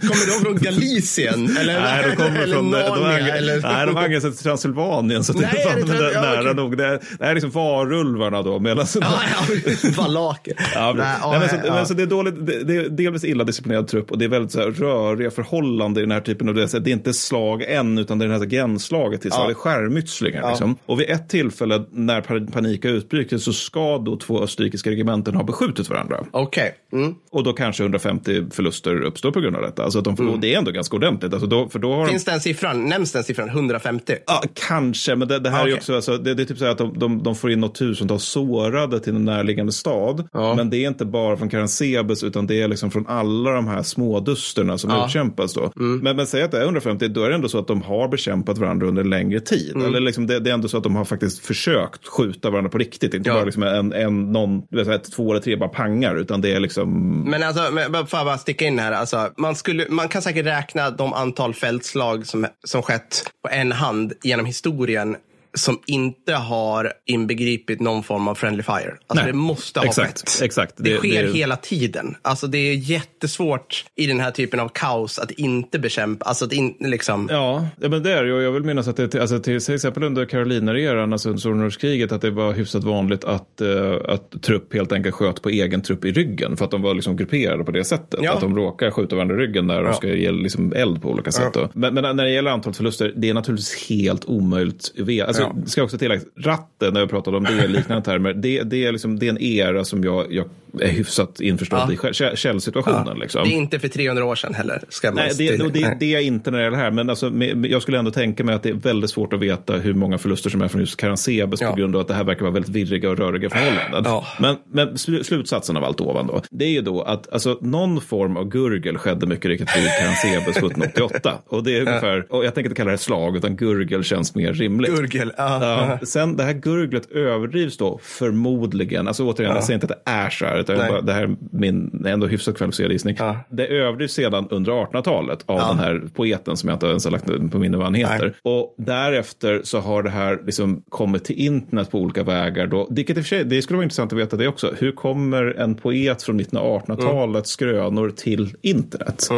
Kommer 0.00 0.26
de 0.38 0.44
från 0.44 0.56
Galicien? 0.56 1.56
Eller, 1.56 1.80
Nej, 1.80 2.04
de 2.10 2.16
kommer 2.16 2.40
eller 2.40 2.54
från 2.54 2.70
Narnia, 2.70 3.18
de, 3.18 3.30
eller? 3.30 3.60
nej, 3.62 3.86
de 3.86 3.96
angränsar 3.96 4.30
till 4.30 4.38
Transylvanien, 4.38 5.24
så 5.24 5.32
det 5.32 5.40
Nej, 5.52 5.66
är 5.68 5.76
det 5.76 5.82
det 5.86 5.92
är 5.92 5.98
Trans- 5.98 6.12
ja, 6.14 6.20
nära 6.20 6.40
okej. 6.40 6.54
nog. 6.54 6.76
Det 6.78 6.86
är, 6.86 7.00
det 7.18 7.24
är 7.24 7.34
liksom 7.34 7.50
varulvarna 7.50 8.42
då. 8.42 8.58
Medan, 8.58 8.86
Ja, 9.00 9.20
ja, 9.50 9.72
valaker. 9.96 10.54
Ja, 10.74 10.92
Nej, 10.96 11.06
nej, 11.30 11.40
men 11.40 11.48
så, 11.48 11.56
ja. 11.66 11.74
men 11.74 11.86
så 11.86 11.94
det 11.94 12.02
är 12.02 12.06
dåligt, 12.06 12.34
det, 12.66 12.88
det 12.88 13.03
delvis 13.04 13.24
illa 13.24 13.44
disciplinerad 13.44 13.88
trupp 13.88 14.10
och 14.10 14.18
det 14.18 14.24
är 14.24 14.28
väldigt 14.28 14.52
så 14.52 14.60
här, 14.60 14.70
röriga 14.70 15.30
förhållanden 15.30 16.00
i 16.00 16.06
den 16.06 16.12
här 16.12 16.20
typen 16.20 16.48
av, 16.48 16.54
det, 16.54 16.74
är 16.74 16.80
det 16.80 16.90
är 16.90 16.92
inte 16.92 17.14
slag 17.14 17.62
än 17.62 17.98
utan 17.98 18.18
det 18.18 18.24
är 18.24 18.28
det 18.28 18.38
här 18.38 18.44
gränsslaget 18.44 19.20
till 19.20 19.30
det 19.30 19.36
är 19.36 19.54
skärmytslingar. 19.54 20.48
Liksom. 20.48 20.76
Och 20.86 21.00
vid 21.00 21.10
ett 21.10 21.28
tillfälle 21.28 21.84
när 21.90 22.20
pa- 22.20 22.52
panik 22.52 22.84
har 22.84 22.90
utbrutit 22.90 23.42
så 23.42 23.52
ska 23.52 23.98
då 23.98 24.16
två 24.16 24.42
österrikiska 24.42 24.90
regementen 24.90 25.34
ha 25.34 25.44
beskjutit 25.44 25.88
varandra. 25.88 26.24
Okej. 26.30 26.74
Mm. 26.92 27.14
Och 27.30 27.44
då 27.44 27.52
kanske 27.52 27.82
150 27.82 28.44
förluster 28.50 29.00
uppstår 29.00 29.30
på 29.30 29.40
grund 29.40 29.56
av 29.56 29.62
detta. 29.62 29.84
Alltså 29.84 29.98
att 29.98 30.04
de 30.04 30.16
får, 30.16 30.28
och 30.28 30.38
det 30.38 30.54
är 30.54 30.58
ändå 30.58 30.70
ganska 30.70 30.96
ordentligt. 30.96 31.32
Alltså 31.32 31.46
då, 31.46 31.68
för 31.68 31.78
då 31.78 31.92
har 31.94 32.04
de 32.04 32.08
Finns 32.08 32.24
den 32.24 32.40
siffran? 32.40 32.88
Nämns 32.88 33.12
den 33.12 33.24
siffran? 33.24 33.48
150? 33.48 34.16
Ja, 34.26 34.42
kanske, 34.68 35.16
men 35.16 35.28
det, 35.28 35.38
det 35.38 35.50
här 35.50 35.58
är 35.58 35.62
Okej. 35.62 35.72
ju 35.72 35.76
också, 35.76 35.94
alltså, 35.94 36.18
det, 36.18 36.34
det 36.34 36.42
är 36.42 36.46
typ 36.46 36.58
så 36.58 36.64
här 36.64 36.72
att 36.72 36.78
de, 36.78 36.98
de, 36.98 37.22
de 37.22 37.34
får 37.34 37.50
in 37.50 37.60
något 37.60 37.74
tusental 37.74 38.20
sårade 38.20 39.00
till 39.00 39.16
en 39.16 39.24
närliggande 39.24 39.72
stad. 39.72 40.28
Ja. 40.32 40.54
Men 40.54 40.70
det 40.70 40.76
är 40.76 40.88
inte 40.88 41.04
bara 41.04 41.36
från 41.36 41.48
Karansebes 41.48 42.24
utan 42.24 42.46
det 42.46 42.62
är 42.62 42.68
liksom 42.68 42.90
från 42.94 43.06
alla 43.06 43.50
de 43.50 43.68
här 43.68 43.82
smådusterna 43.82 44.78
som 44.78 45.04
utkämpas 45.04 45.54
då. 45.54 45.72
Men, 45.74 46.16
men 46.16 46.26
säg 46.26 46.42
att 46.42 46.50
det 46.50 46.58
är 46.58 46.62
150, 46.62 47.08
då 47.08 47.22
är 47.22 47.28
det 47.28 47.34
ändå 47.34 47.48
så 47.48 47.58
att 47.58 47.66
de 47.66 47.82
har 47.82 48.08
bekämpat 48.08 48.58
varandra 48.58 48.86
under 48.86 49.02
en 49.02 49.10
längre 49.10 49.40
tid. 49.40 49.76
Eller 49.76 50.00
liksom 50.00 50.26
det, 50.26 50.40
det 50.40 50.50
är 50.50 50.54
ändå 50.54 50.68
så 50.68 50.76
att 50.76 50.82
de 50.82 50.96
har 50.96 51.04
faktiskt 51.04 51.46
försökt 51.46 52.06
skjuta 52.08 52.50
varandra 52.50 52.70
på 52.70 52.78
riktigt. 52.78 53.14
Inte 53.14 53.28
Ja. 53.30 53.34
bara 53.34 53.44
liksom 53.44 53.62
en, 53.62 53.92
en, 53.92 54.32
någon, 54.32 54.62
här, 54.72 54.98
två 54.98 55.30
eller 55.30 55.40
tre 55.42 55.56
bara 55.56 55.68
pangar, 55.68 56.16
utan 56.16 56.40
det 56.40 56.52
är 56.52 56.60
liksom 56.60 57.20
Men 57.30 57.42
alltså, 57.42 57.70
men 57.70 58.06
får 58.06 58.18
jag 58.18 58.26
bara 58.26 58.38
sticka 58.38 58.64
in 58.64 58.78
här. 58.78 58.92
Alltså, 58.92 59.30
man, 59.38 59.54
skulle, 59.54 59.86
man 59.88 60.08
kan 60.08 60.22
säkert 60.22 60.46
räkna 60.46 60.90
de 60.90 61.12
antal 61.12 61.54
fältslag 61.54 62.26
som, 62.26 62.46
som 62.64 62.82
skett 62.82 63.22
på 63.42 63.48
en 63.48 63.72
hand 63.72 64.12
genom 64.22 64.46
historien 64.46 65.16
som 65.54 65.78
inte 65.86 66.32
har 66.34 66.92
inbegripit 67.06 67.80
någon 67.80 68.02
form 68.02 68.28
av 68.28 68.34
friendly 68.34 68.62
fire. 68.62 68.94
Alltså 69.06 69.24
Nej, 69.24 69.26
det 69.26 69.38
måste 69.38 69.80
ha 69.80 69.86
exakt, 69.86 70.20
skett. 70.30 70.42
exakt. 70.44 70.74
Det, 70.76 70.90
Det- 70.90 70.96
sker 70.96 71.22
det- 71.22 71.32
hela 71.32 71.56
tiden. 71.56 72.16
Alltså 72.22 72.46
det 72.46 72.58
är 72.58 72.74
jättesvårt 72.74 73.84
i 73.96 74.06
den 74.06 74.20
här 74.20 74.30
typen 74.30 74.60
av 74.60 74.68
kaos 74.68 75.18
att 75.18 75.30
inte 75.30 75.78
bekämpa, 75.78 76.24
alltså 76.24 76.44
att 76.44 76.52
in, 76.52 76.74
liksom. 76.80 77.28
Ja, 77.30 77.66
ja, 77.80 77.88
men 77.88 78.02
det 78.02 78.12
är. 78.12 78.24
Jag 78.24 78.52
vill 78.52 78.62
minnas 78.62 78.88
att 78.88 78.96
det 78.96 79.14
alltså, 79.14 79.38
till, 79.38 79.60
till 79.60 79.74
exempel 79.74 80.02
under 80.02 80.24
Karolinereran, 80.26 81.12
alltså 81.12 81.28
under 81.28 81.40
stornordskriget, 81.40 82.12
att 82.12 82.20
det 82.22 82.30
var 82.30 82.52
hyfsat 82.52 82.84
vanligt 82.84 83.24
att, 83.24 83.60
eh, 83.60 83.92
att 84.08 84.42
trupp 84.42 84.74
helt 84.74 84.92
enkelt 84.92 85.14
sköt 85.14 85.42
på 85.42 85.48
egen 85.48 85.82
trupp 85.82 86.04
i 86.04 86.12
ryggen 86.12 86.56
för 86.56 86.64
att 86.64 86.70
de 86.70 86.82
var 86.82 86.94
liksom 86.94 87.16
grupperade 87.16 87.64
på 87.64 87.70
det 87.70 87.84
sättet. 87.84 88.20
Ja. 88.22 88.32
Att 88.32 88.40
de 88.40 88.56
råkar 88.56 88.90
skjuta 88.90 89.16
varandra 89.16 89.34
i 89.36 89.38
ryggen 89.38 89.66
när 89.66 89.82
de 89.82 89.94
ska 89.94 90.08
ge 90.08 90.30
liksom 90.32 90.72
eld 90.72 91.02
på 91.02 91.08
olika 91.10 91.32
sätt. 91.32 91.54
då. 91.54 91.68
Men, 91.72 91.94
men 91.94 92.16
när 92.16 92.24
det 92.24 92.30
gäller 92.30 92.50
antalet 92.50 92.76
förluster, 92.76 93.12
det 93.16 93.28
är 93.28 93.34
naturligtvis 93.34 93.88
helt 93.88 94.24
omöjligt 94.24 94.92
att 95.00 95.06
veta. 95.08 95.26
Alltså, 95.26 95.43
Ja. 95.44 95.66
ska 95.66 95.82
också 95.82 95.98
tillägga, 95.98 96.22
ratten, 96.40 96.94
när 96.94 97.00
jag 97.00 97.10
pratade 97.10 97.36
om 97.36 97.44
det 97.44 97.64
i 97.64 97.68
liknande 97.68 98.04
termer, 98.04 98.32
det, 98.32 98.62
det, 98.62 98.84
är 98.86 98.92
liksom, 98.92 99.18
det 99.18 99.26
är 99.26 99.30
en 99.30 99.40
era 99.42 99.84
som 99.84 100.04
jag, 100.04 100.32
jag 100.32 100.46
är 100.80 100.88
hyfsat 100.88 101.40
införstådd 101.40 101.80
Ja. 102.02 102.08
i, 102.10 102.12
käll- 102.12 102.36
källsituationen. 102.36 103.18
Liksom. 103.18 103.44
Det 103.48 103.54
är 103.54 103.56
inte 103.56 103.78
för 103.78 103.88
300 103.88 104.24
år 104.24 104.34
sedan 104.34 104.54
heller. 104.54 104.82
Ska 104.88 105.08
man 105.08 105.14
Nej, 105.16 105.30
det, 105.38 105.60
och 105.64 105.72
det, 105.72 105.96
det 106.00 106.14
är 106.14 106.20
inte 106.20 106.50
när 106.50 106.58
det 106.58 106.64
gäller 106.64 106.76
det 106.76 106.82
här, 106.82 106.90
men 106.90 107.10
alltså, 107.10 107.30
med, 107.30 107.66
jag 107.66 107.82
skulle 107.82 107.98
ändå 107.98 108.10
tänka 108.10 108.44
mig 108.44 108.54
att 108.54 108.62
det 108.62 108.68
är 108.68 108.74
väldigt 108.74 109.10
svårt 109.10 109.32
att 109.32 109.40
veta 109.40 109.72
hur 109.76 109.94
många 109.94 110.18
förluster 110.18 110.50
som 110.50 110.62
är 110.62 110.68
från 110.68 110.80
just 110.80 110.96
Karansebes 110.96 111.60
Ja. 111.60 111.70
på 111.70 111.76
grund 111.76 111.94
av 111.96 112.00
att 112.00 112.08
det 112.08 112.14
här 112.14 112.24
verkar 112.24 112.42
vara 112.42 112.52
väldigt 112.52 112.72
virriga 112.72 113.10
och 113.10 113.18
röriga 113.18 113.50
förhållanden. 113.50 114.02
Ja. 114.04 114.26
Men, 114.40 114.56
men 114.72 114.88
sl- 114.88 115.22
slutsatsen 115.22 115.76
av 115.76 115.84
allt 115.84 116.00
ovan 116.00 116.26
då, 116.26 116.42
det 116.50 116.64
är 116.64 116.70
ju 116.70 116.80
då 116.80 117.02
att 117.02 117.32
alltså, 117.32 117.58
någon 117.60 118.00
form 118.00 118.36
av 118.36 118.48
gurgel 118.48 118.98
skedde 118.98 119.26
mycket 119.26 119.44
riktigt 119.46 119.76
vid 119.76 119.88
Karansebes 120.00 120.56
1788. 120.56 121.32
Och 121.46 121.64
det 121.64 121.76
är 121.76 121.80
ungefär, 121.80 122.26
och 122.32 122.44
jag 122.44 122.54
tänker 122.54 122.70
inte 122.70 122.76
kalla 122.80 122.90
det 122.90 122.98
slag, 122.98 123.36
utan 123.36 123.56
gurgel 123.56 124.04
känns 124.04 124.34
mer 124.34 124.52
rimligt. 124.52 124.94
Gurgel. 124.96 125.32
Ja. 125.36 125.98
Ja, 126.00 126.06
sen 126.06 126.36
det 126.36 126.42
här 126.42 126.52
gurglet 126.52 127.10
överdrivs 127.10 127.76
då 127.76 127.98
förmodligen, 128.02 129.08
alltså 129.08 129.24
återigen, 129.24 129.54
jag 129.54 129.64
säger 129.64 129.74
inte 129.74 129.94
att 129.94 130.04
det 130.04 130.10
är 130.10 130.30
så 130.30 130.44
här, 130.44 130.58
utan 130.58 130.76
bara, 130.76 131.00
det 131.00 131.12
här 131.12 131.22
är 131.22 131.36
min 131.52 132.04
ändå 132.06 132.26
hyfsat 132.26 132.56
kvalificerad 132.56 132.92
gissning. 132.92 133.16
Ja. 133.18 133.36
Det 133.50 133.66
överdrivs 133.66 134.12
sedan 134.12 134.48
under 134.50 134.72
1800-talet 134.72 135.44
av 135.46 135.58
den 135.58 135.78
här 135.78 136.02
poeten 136.14 136.56
som 136.56 136.68
jag 136.68 136.76
inte 136.76 136.86
ens 136.86 137.04
har 137.04 137.12
lagt 137.12 137.50
på 137.50 137.58
minne 137.58 137.76
vad 137.76 137.86
han 137.86 137.94
heter. 137.94 138.34
Nej. 138.44 138.54
Och 138.54 138.74
därefter 138.78 139.60
så 139.64 139.78
har 139.78 140.02
det 140.02 140.10
här 140.10 140.40
liksom 140.46 140.82
kommit 140.88 141.24
till 141.24 141.36
internet 141.36 141.90
på 141.90 141.98
olika 141.98 142.22
vägar. 142.22 142.66
Då, 142.66 142.88
vilket 142.90 143.16
i 143.16 143.20
och 143.20 143.24
för 143.24 143.28
sig, 143.28 143.44
det 143.44 143.62
skulle 143.62 143.76
vara 143.76 143.84
intressant 143.84 144.12
att 144.12 144.18
veta 144.18 144.36
det 144.36 144.48
också. 144.48 144.74
Hur 144.78 144.92
kommer 144.92 145.44
en 145.58 145.74
poet 145.74 146.22
från 146.22 146.36
mitten 146.36 146.58
av 146.58 146.82
1800-talets 146.82 147.50
skrönor 147.50 148.10
till 148.10 148.54
internet? 148.62 149.28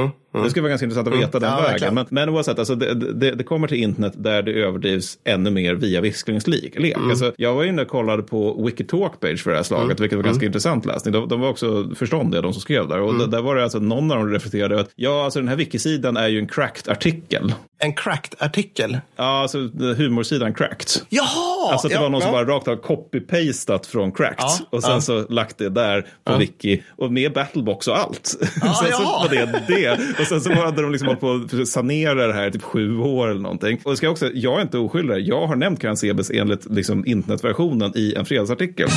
Det 0.44 0.50
skulle 0.50 0.62
vara 0.62 0.68
ganska 0.70 0.84
intressant 0.84 1.08
att 1.08 1.18
veta 1.20 1.38
den 1.38 1.50
Ja, 1.50 1.56
vägen. 1.56 1.70
verkligen. 1.70 1.94
Men, 1.94 2.06
men 2.10 2.28
oavsett, 2.28 2.58
alltså 2.58 2.74
det, 2.74 2.94
det, 2.94 3.30
det 3.30 3.44
kommer 3.44 3.68
till 3.68 3.76
internet 3.82 4.12
där 4.16 4.42
det 4.42 4.52
överdrivs 4.52 5.18
ännu 5.24 5.50
mer 5.50 5.74
via 5.74 6.00
viskningslek. 6.00 6.78
lek. 6.78 6.96
Alltså, 7.10 7.32
jag 7.36 7.54
var 7.54 7.64
inne 7.64 7.82
och 7.82 7.88
kollade 7.88 8.22
på 8.22 8.66
Wikitalk-page 8.68 9.36
för 9.36 9.50
det 9.50 9.56
här 9.56 9.64
slaget, 9.64 10.00
vilket 10.00 10.16
var 10.18 10.24
ganska 10.24 10.46
intressant 10.46 10.86
läsning. 10.86 11.12
De, 11.12 11.28
de 11.28 11.40
var 11.40 11.48
också 11.48 11.90
förståndiga, 11.94 12.42
de 12.42 12.52
som 12.52 12.62
skrev 12.62 12.88
där. 12.88 13.00
Och 13.00 13.18
d- 13.18 13.26
där 13.28 13.42
var 13.42 13.56
det 13.56 13.62
alltså 13.62 13.78
någon 13.78 14.10
av 14.10 14.18
dem 14.18 14.30
reflekterade 14.30 14.80
att 14.80 14.90
ja, 14.94 15.24
alltså 15.24 15.40
den 15.40 15.48
här 15.48 15.56
wikisidan 15.56 16.16
är 16.16 16.28
ju 16.28 16.38
en 16.38 16.48
cracked 16.48 16.92
artikel. 16.92 17.54
En 17.78 17.92
cracked 17.94 18.34
artikel. 18.38 18.98
Ja, 19.16 19.24
alltså 19.42 19.58
humorsidan 19.96 20.54
cracked. 20.54 20.88
Jaha! 21.08 21.72
Alltså 21.72 21.86
att 21.86 21.90
det 21.90 21.96
ja, 21.96 22.02
var 22.02 22.08
någon 22.10 22.20
som 22.20 22.34
ja. 22.34 22.44
bara 22.44 22.56
rakt 22.56 22.68
av 22.68 22.76
copy-pastat 22.82 23.86
från 23.86 24.12
Cracked. 24.12 24.36
Ja, 24.38 24.58
och 24.70 24.82
sen 24.82 25.02
så 25.02 25.26
lagt 25.28 25.58
det 25.58 25.68
där 25.68 26.06
på 26.24 26.36
Wiki. 26.36 26.82
Och 26.96 27.12
med 27.12 27.32
Battlebox 27.32 27.88
och 27.88 27.98
allt. 27.98 28.26
sen 28.26 28.74
så 28.92 29.02
var 29.04 29.28
det 29.30 29.62
det. 29.68 29.98
Och 30.30 30.42
sen 30.42 30.54
så 30.54 30.62
hade 30.62 30.82
de 30.82 30.92
liksom 30.92 31.08
hållit 31.08 31.20
på 31.20 31.56
att 31.62 31.68
sanera 31.68 32.26
det 32.26 32.32
här 32.32 32.48
i 32.48 32.52
typ 32.52 32.62
sju 32.62 32.98
år 32.98 33.28
eller 33.28 33.40
någonting. 33.40 33.80
Och 33.84 33.90
det 33.90 33.96
ska 33.96 34.06
jag 34.06 34.12
också, 34.12 34.30
jag 34.34 34.58
är 34.58 34.62
inte 34.62 34.78
oskyldig. 34.78 35.28
Jag 35.28 35.46
har 35.46 35.56
nämnt 35.56 35.80
Karansebes 35.80 36.30
enligt 36.30 36.70
liksom 36.70 37.06
internetversionen 37.06 37.92
i 37.94 38.14
en 38.14 38.24
fredagsartikel. 38.24 38.88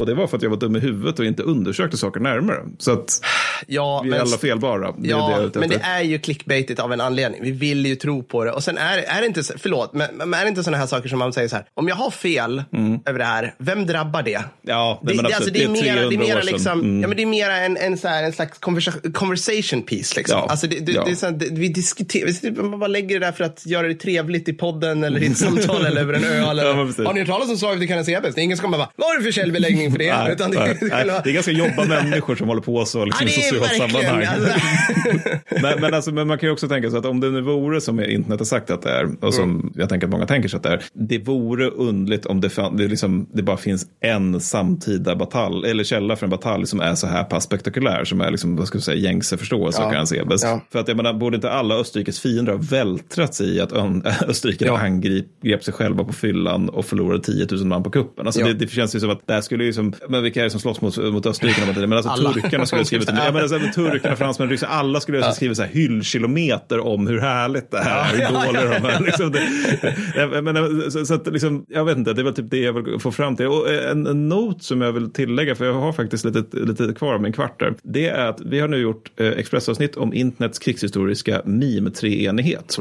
Och 0.00 0.06
det 0.06 0.14
var 0.14 0.26
för 0.26 0.36
att 0.36 0.42
jag 0.42 0.50
var 0.50 0.56
dum 0.56 0.76
i 0.76 0.78
huvudet 0.78 1.18
och 1.18 1.24
inte 1.24 1.42
undersökte 1.42 1.96
saker 1.96 2.20
närmare. 2.20 2.58
Så 2.78 2.92
att 2.92 3.20
Ja, 3.66 4.00
vi 4.04 4.08
är 4.08 4.10
men- 4.10 4.20
alla 4.20 4.38
felbara. 4.38 4.86
Det 4.92 5.02
det 5.02 5.08
Ja, 5.08 5.40
ute 5.42 5.58
men 5.58 5.68
det 5.68 5.80
är 5.82 6.02
ju 6.02 6.18
clickbaitigt 6.18 6.80
av 6.80 6.92
en 6.92 7.00
anledning. 7.00 7.40
Vi 7.42 7.50
vill 7.50 7.86
ju 7.86 7.96
tro 7.96 8.22
på 8.22 8.44
det. 8.44 8.50
Och 8.52 8.64
sen 8.64 8.78
är, 8.78 8.98
är 8.98 9.20
det 9.20 9.26
inte, 9.26 9.42
förlåt, 9.58 9.92
men, 9.92 10.08
men 10.16 10.34
är 10.34 10.42
det 10.42 10.48
inte 10.48 10.64
sådana 10.64 10.78
här 10.78 10.86
saker 10.86 11.08
som 11.08 11.18
man 11.18 11.32
säger 11.32 11.48
så 11.48 11.56
här, 11.56 11.64
om 11.74 11.88
jag 11.88 11.96
har 11.96 12.10
fel 12.10 12.62
över 13.06 13.18
det 13.18 13.24
här, 13.24 13.54
vem 13.58 13.86
drabbar 13.86 14.22
det? 14.22 14.40
Ja, 14.62 15.00
det, 15.02 15.14
men 15.14 15.16
det, 15.16 15.20
absolut. 15.22 15.36
alltså, 15.36 15.50
det, 15.50 15.64
är 15.64 15.68
mera, 15.68 15.82
det 15.84 15.90
är 15.90 16.08
300 16.08 16.26
mera 16.26 16.42
liksom, 16.42 16.80
Mm. 16.80 17.00
ja, 17.02 17.08
men 17.08 17.16
det 17.16 17.22
är 17.22 17.26
mera 17.26 17.56
en, 17.56 17.76
en, 17.76 17.98
så 17.98 18.08
här, 18.08 18.22
en 18.22 18.32
slags 18.32 18.60
conversa- 18.60 19.12
conversation 19.12 19.82
piece. 19.82 20.16
Liksom. 20.16 20.38
Ja, 20.38 20.46
Alltså, 20.50 20.66
det, 20.66 20.80
det, 20.80 20.92
ja. 20.92 21.04
det 21.04 21.10
är 21.10 21.14
så 21.14 21.26
här, 21.26 21.32
det, 21.32 21.46
vi 21.50 21.68
diskuterar, 21.68 22.62
man 22.62 22.78
bara 22.80 22.86
lägger 22.88 23.20
det 23.20 23.26
där 23.26 23.32
för 23.32 23.44
att 23.44 23.66
göra 23.66 23.88
det 23.88 23.94
trevligt 23.94 24.48
i 24.48 24.52
podden 24.52 25.04
eller 25.04 25.22
i 25.22 25.26
ett 25.26 25.36
samtal 25.38 25.86
eller 25.86 26.00
över 26.00 26.14
en 26.14 26.24
öl. 26.24 26.46
Eller, 26.56 26.64
Ja, 26.64 26.72
har 26.74 27.12
ni 27.12 27.20
hört 27.20 27.28
talas 27.28 27.50
om 27.50 27.56
slaget 27.56 27.82
i 27.82 27.86
Canacebes? 27.88 28.34
Det 28.34 28.40
är 28.40 28.42
ingen 28.42 28.56
som 28.56 28.64
kommer 28.64 28.78
bara, 28.78 28.90
vad 28.96 29.12
är 29.14 29.18
det 29.18 29.24
för 29.24 29.32
källbeläggning 29.32 29.90
för 29.92 29.98
det? 29.98 30.16
Nej, 30.16 30.32
Utan 30.32 30.50
det, 30.50 30.58
nej, 30.58 30.76
det, 30.80 30.86
nej. 30.86 31.20
det 31.24 31.30
är 31.30 31.34
ganska 31.34 31.52
jobba 31.52 31.84
människor 31.84 32.36
som 32.36 32.48
håller 32.48 32.62
på 32.62 32.84
så 32.84 33.04
liksom, 33.04 33.26
Det 33.50 33.56
är 33.56 33.60
sociala 33.60 33.86
verkligen, 33.86 34.26
sammanhang. 34.26 34.34
alltså. 34.34 35.38
men, 35.62 35.80
men, 35.80 35.94
alltså, 35.94 36.12
men 36.12 36.26
man 36.28 36.38
kan 36.38 36.46
ju 36.48 36.52
också 36.52 36.68
tänka 36.68 36.90
sig 36.90 36.98
att 36.98 37.06
om 37.06 37.20
det 37.20 37.30
nu 37.30 37.40
vore 37.40 37.80
som 37.80 38.00
internet 38.00 38.40
har 38.40 38.44
sagt 38.44 38.70
att 38.70 38.82
det 38.82 38.90
är, 38.90 39.24
och 39.24 39.34
som 39.34 39.46
Mm. 39.46 39.72
jag 39.74 39.88
tänker 39.88 40.06
att 40.06 40.10
många 40.10 40.26
tänker 40.26 40.48
sig 40.48 40.56
att 40.56 40.62
det 40.62 40.68
är, 40.68 40.82
det 40.94 41.18
vore 41.18 41.66
undligt 41.68 42.26
om 42.26 42.40
det, 42.40 42.50
fan, 42.50 42.76
det, 42.76 42.88
liksom, 42.88 43.26
det 43.32 43.42
bara 43.42 43.56
finns 43.56 43.86
en 44.00 44.40
samtida 44.40 45.16
batalj, 45.16 45.70
eller 45.70 45.84
källa 45.84 46.16
för 46.16 46.26
en 46.26 46.30
batalj 46.30 46.66
som 46.66 46.80
är 46.80 46.94
så 46.94 47.06
här 47.06 47.24
pass 47.24 47.44
spektakulär, 47.44 48.04
som 48.04 48.20
är 48.20 48.30
liksom, 48.30 48.56
vad 48.56 48.66
ska 48.66 48.76
jag 48.76 48.82
säga, 48.82 48.96
gängse 48.98 49.36
förståelse 49.36 49.82
Ja. 49.82 50.00
av. 50.00 50.36
Ja. 50.42 50.60
För 50.72 50.78
att 50.78 50.88
jag 50.88 50.96
menar, 50.96 51.12
borde 51.12 51.36
inte 51.36 51.50
alla 51.50 51.74
Österrikes 51.74 52.20
fiender 52.20 52.52
ha 52.52 52.60
vältrats 52.70 53.40
i 53.40 53.60
att 53.60 53.72
Österrike 54.28 54.64
Ja. 54.64 54.78
angrep 54.78 55.64
sig 55.64 55.74
själva 55.74 56.04
på 56.04 56.12
fyllan 56.12 56.68
och 56.68 56.84
förlorade 56.86 57.22
10 57.22 57.46
000 57.50 57.64
man 57.64 57.82
på 57.82 57.90
kuppen? 57.90 58.26
Alltså 58.26 58.40
Ja. 58.40 58.46
det, 58.46 58.54
det 58.54 58.70
känns 58.70 58.96
ju 58.96 59.00
som 59.00 59.10
att 59.10 59.26
det 59.26 59.32
här 59.34 59.40
skulle 59.40 59.64
ju 59.64 59.72
som, 59.72 59.92
men 60.08 60.22
vilka 60.22 60.40
är 60.40 60.44
det 60.44 60.50
som 60.50 60.60
slåss 60.60 60.80
mot, 60.80 60.96
mot 61.12 61.26
Österrike? 61.26 61.60
Men 61.86 61.92
alltså 61.92 62.10
Alla. 62.10 62.32
turkarna 62.32 62.66
skulle 62.66 62.80
ha 62.80 62.84
skrivit, 62.86 63.08
ja, 63.26 63.30
men 63.36 63.62
alltså, 63.62 63.80
turkarna, 63.82 64.16
fransmän, 64.16 64.48
ryssar, 64.48 64.66
alla 64.66 65.00
skulle 65.00 65.20
ha 65.20 65.32
skrivit 65.32 65.56
så 65.56 65.62
här 65.62 65.70
hyllkilometer 65.70 66.80
om 66.80 67.06
hur 67.06 67.20
härligt 67.20 67.70
det 67.70 67.78
här 67.78 68.14
är, 68.14 68.16
hur 68.16 68.22
Ja, 68.22 68.30
ja, 68.32 68.46
dåliga 68.46 68.74
ja, 68.74 68.80
de 68.80 68.86
är. 68.86 69.00
Liksom 69.00 69.32
det, 69.32 70.90
så, 70.90 71.06
så 71.06 71.14
att 71.14 71.26
liksom, 71.26 71.66
jag 71.68 71.84
vet 71.84 71.98
inte, 71.98 72.12
det 72.12 72.22
är 72.22 72.24
väl 72.24 72.34
typ 72.34 72.50
det 72.50 72.60
jag 72.60 72.72
vill 72.72 72.98
få 72.98 73.12
fram 73.12 73.36
till. 73.36 73.46
Och 73.46 73.72
en, 73.72 74.06
en 74.06 74.28
not 74.28 74.62
som 74.62 74.80
jag 74.80 74.92
vill 74.92 75.12
tillägga, 75.12 75.54
för 75.54 75.64
jag 75.64 75.72
har 75.72 75.92
faktiskt 75.92 76.24
lite, 76.24 76.44
lite 76.52 76.92
kvar 76.92 77.14
av 77.14 77.22
min 77.22 77.32
kvart 77.32 77.60
där, 77.60 77.74
det 77.82 78.08
är 78.08 78.26
att 78.26 78.40
vi 78.40 78.60
har 78.60 78.68
nu 78.68 78.76
gjort 78.76 79.10
eh, 79.16 79.26
expressavsnitt 79.26 79.96
om 79.96 80.14
internets 80.14 80.58
krigshistoriska 80.58 81.42
meme-treenighet. 81.44 82.78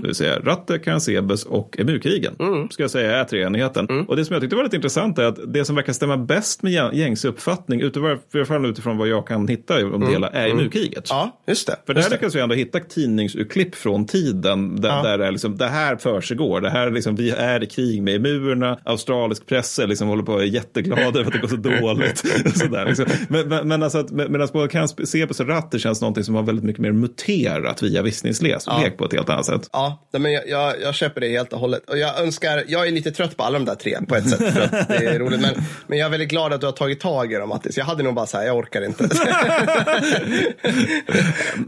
Det 0.00 0.06
vill 0.06 0.14
säga 0.14 0.38
Ratte, 0.38 0.78
Karansebes 0.78 1.44
och 1.44 1.76
Emukrigen. 1.78 2.34
Ska 2.70 2.82
jag 2.82 2.90
säga 2.90 3.16
är 3.20 3.24
treenigheten. 3.24 3.86
Och 4.08 4.16
det 4.16 4.24
som 4.24 4.32
jag 4.34 4.40
tyckte 4.42 4.56
var 4.56 4.64
lite 4.64 4.76
intressant 4.76 5.18
är 5.18 5.24
att 5.24 5.38
det 5.54 5.64
som 5.64 5.76
verkar 5.76 5.92
stämma 5.92 6.16
bäst 6.16 6.62
med 6.62 6.72
gäng- 6.72 6.94
gängse 6.94 7.28
uppfattning, 7.28 7.80
utifrån, 7.80 8.10
i 8.10 8.18
alla 8.34 8.44
fall 8.46 8.66
utifrån 8.66 8.98
vad 8.98 9.08
jag 9.08 9.26
kan 9.26 9.48
hitta 9.48 9.86
om 9.86 10.00
delar, 10.12 10.30
är 10.32 10.48
Emukriget. 10.48 11.06
Ja, 11.10 11.40
just 11.46 11.66
det. 11.66 11.76
För 11.86 11.94
där 11.94 12.02
lyckas 12.10 12.34
vi 12.34 12.40
ändå 12.40 12.54
hitta 12.54 12.78
tidningsurklipp 12.80 13.74
från 13.74 14.06
tiden 14.06 14.80
där, 14.80 14.88
där 15.02 15.18
det, 15.18 15.26
är 15.26 15.30
liksom, 15.32 15.56
det 15.56 15.66
här 15.66 15.96
försiggår. 15.96 16.60
Det 16.60 16.70
här 16.70 16.90
liksom, 16.90 17.16
vi 17.16 17.30
är 17.30 17.62
i 17.62 17.66
krig 17.66 18.02
med 18.02 18.14
emurerna. 18.16 18.78
Australisk 18.84 19.46
press 19.46 19.78
är 19.78 19.86
liksom, 19.86 20.08
håller 20.08 20.22
på 20.22 20.32
och 20.32 20.40
är 20.42 20.46
jätteglada 20.46 21.20
över 21.20 21.24
att 21.26 21.32
det 21.32 21.38
går 21.38 21.48
så 21.48 21.56
dåligt. 21.86 22.18
Sådär, 22.58 22.86
liksom. 22.86 23.06
Men, 23.28 23.48
men, 23.48 23.68
men 23.68 23.82
alltså 23.82 23.98
att, 23.98 24.10
med- 24.10 24.30
medan 24.30 24.48
både 24.52 24.68
Karansebes 24.68 25.40
och 25.40 25.48
Ratte 25.48 25.78
känns 25.78 26.00
någonting 26.00 26.24
som 26.24 26.34
har 26.34 26.42
väldigt 26.42 26.64
mycket 26.64 26.82
mer 26.82 26.92
muterat 26.92 27.82
via 27.82 28.02
viskningslek 28.02 28.62
på 28.98 29.04
ett 29.04 29.12
helt 29.12 29.28
annat 29.30 29.46
sätt. 29.46 29.68
Ja, 29.74 29.98
men 30.10 30.32
jag, 30.32 30.48
jag, 30.48 30.80
jag 30.82 30.94
köper 30.94 31.20
det 31.20 31.28
helt 31.28 31.52
och 31.52 31.58
hållet. 31.58 31.90
Och 31.90 31.98
jag 31.98 32.18
önskar, 32.18 32.64
jag 32.68 32.86
är 32.86 32.92
lite 32.92 33.10
trött 33.10 33.36
på 33.36 33.42
alla 33.42 33.58
de 33.58 33.64
där 33.64 33.74
tre 33.74 33.98
på 34.08 34.16
ett 34.16 34.30
sätt. 34.30 34.52
För 34.52 34.60
att 34.60 34.88
det 34.88 34.94
är 34.94 35.18
roligt. 35.18 35.40
Men, 35.40 35.54
men 35.86 35.98
jag 35.98 36.06
är 36.06 36.10
väldigt 36.10 36.28
glad 36.28 36.52
att 36.52 36.60
du 36.60 36.66
har 36.66 36.72
tagit 36.72 37.00
tag 37.00 37.32
i 37.32 37.36
dem, 37.36 37.48
Mattis. 37.48 37.78
Jag 37.78 37.84
hade 37.84 38.02
nog 38.02 38.14
bara 38.14 38.26
så 38.26 38.36
här, 38.36 38.44
jag 38.44 38.56
orkar 38.56 38.84
inte. 38.84 39.08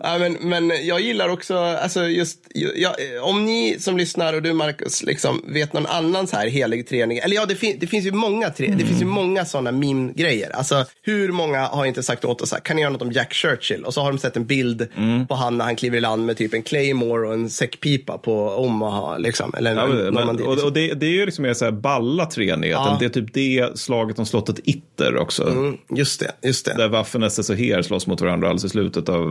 ja, 0.03 0.19
men, 0.19 0.33
men 0.33 0.73
jag 0.87 1.01
gillar 1.01 1.29
också, 1.29 1.59
alltså 1.59 2.09
just, 2.09 2.39
jag, 2.75 2.95
om 3.23 3.45
ni 3.45 3.77
som 3.81 3.97
lyssnar 3.97 4.35
och 4.35 4.43
du 4.43 4.53
Marcus, 4.53 5.03
liksom, 5.03 5.45
vet 5.49 5.73
någon 5.73 5.87
annan 5.87 6.27
så 6.27 6.37
här 6.37 6.47
helig 6.47 6.89
träning. 6.89 7.19
Eller 7.19 7.37
ja, 7.37 7.47
det, 7.47 7.55
fin, 7.55 7.77
det 7.81 7.87
finns 7.87 8.07
ju 8.07 8.13
många 8.13 8.51
tre, 8.51 8.75
det 8.79 8.85
finns 8.85 9.03
ju 9.03 9.07
många 9.07 9.45
sådana 9.45 9.73
meme-grejer. 9.73 10.51
Alltså 10.51 10.85
hur 11.03 11.33
många 11.33 11.67
har 11.67 11.85
inte 11.85 12.03
sagt 12.03 12.25
åt 12.25 12.41
oss, 12.41 12.53
här, 12.53 12.61
kan 12.61 12.77
ni 12.77 12.83
göra 12.83 12.93
något 12.93 13.03
om 13.03 13.13
Jack 13.13 13.35
Churchill? 13.35 13.85
Och 13.85 13.95
så 13.95 14.01
har 14.01 14.13
de 14.13 14.19
sett 14.19 14.37
en 14.37 14.47
bild 14.47 14.89
på 15.29 15.35
han 15.35 15.59
när 15.59 15.65
han 15.65 15.77
kliver 15.77 15.99
i 15.99 16.01
land 16.01 16.27
med 16.27 16.37
typ 16.37 16.55
en 16.55 16.63
Claymore 16.63 17.27
och 17.29 17.35
en 17.35 17.51
säckpipa 17.87 18.19
på 18.19 18.49
Omaha. 18.49 19.19
Liksom, 19.19 19.55
eller 19.57 19.75
Ja, 19.75 19.83
en 19.85 19.91
men, 19.91 20.15
Normandie, 20.15 20.47
liksom. 20.51 20.69
och 20.69 20.73
det, 20.73 20.95
det 20.95 21.07
är 21.07 21.11
ju 21.11 21.25
liksom 21.27 21.43
mer 21.43 21.55
så 21.55 21.65
här 21.65 21.73
balla 21.73 22.27
treenigheten. 22.27 22.85
Ja. 22.87 22.97
Det 23.01 23.05
är 23.05 23.09
typ 23.09 23.35
det 23.35 23.79
slaget 23.79 24.19
om 24.19 24.27
slottet 24.27 24.59
Itter 24.65 25.17
också. 25.17 25.49
Mm, 25.49 25.77
just 25.97 26.21
det, 26.21 26.31
just 26.43 26.65
det. 26.67 26.75
Där 26.77 26.89
Waffen 26.89 27.23
SS 27.23 27.51
och 27.51 27.57
Heer 27.57 27.83
slåss 27.83 28.07
mot 28.07 28.21
varandra 28.21 28.49
alldeles 28.49 28.65
i 28.65 28.69
slutet 28.69 29.09
av 29.09 29.23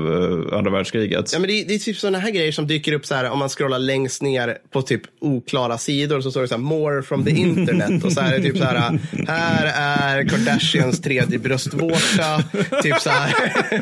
eh, 0.51 0.57
andra 0.57 0.71
världskriget. 0.71 1.33
Ja, 1.33 1.39
men 1.39 1.47
det, 1.47 1.61
är- 1.61 1.65
det 1.67 1.73
är 1.75 1.79
typ 1.79 1.97
sådana 1.97 2.19
här 2.19 2.31
grejer 2.31 2.51
som 2.51 2.67
dyker 2.67 2.93
upp 2.93 3.05
så 3.05 3.15
här 3.15 3.29
om 3.29 3.39
man 3.39 3.49
scrollar 3.49 3.79
längst 3.79 4.21
ner 4.21 4.57
på 4.73 4.81
typ 4.81 5.01
oklara 5.21 5.77
sidor 5.77 6.21
så 6.21 6.31
står 6.31 6.41
det 6.41 6.47
så 6.47 6.53
här 6.55 6.61
more 6.61 7.01
from 7.03 7.25
the 7.25 7.31
internet 7.31 8.03
och 8.05 8.11
så 8.11 8.21
här 8.21 8.33
är 8.33 8.37
det 8.39 8.43
typ 8.43 8.57
så 8.57 8.63
här 8.63 8.99
här 9.27 9.71
är 9.75 10.29
Kardashians 10.29 11.01
tredje 11.01 11.39
bröstvårta 11.39 12.43
typ 12.83 12.99
så 13.01 13.09
här 13.09 13.33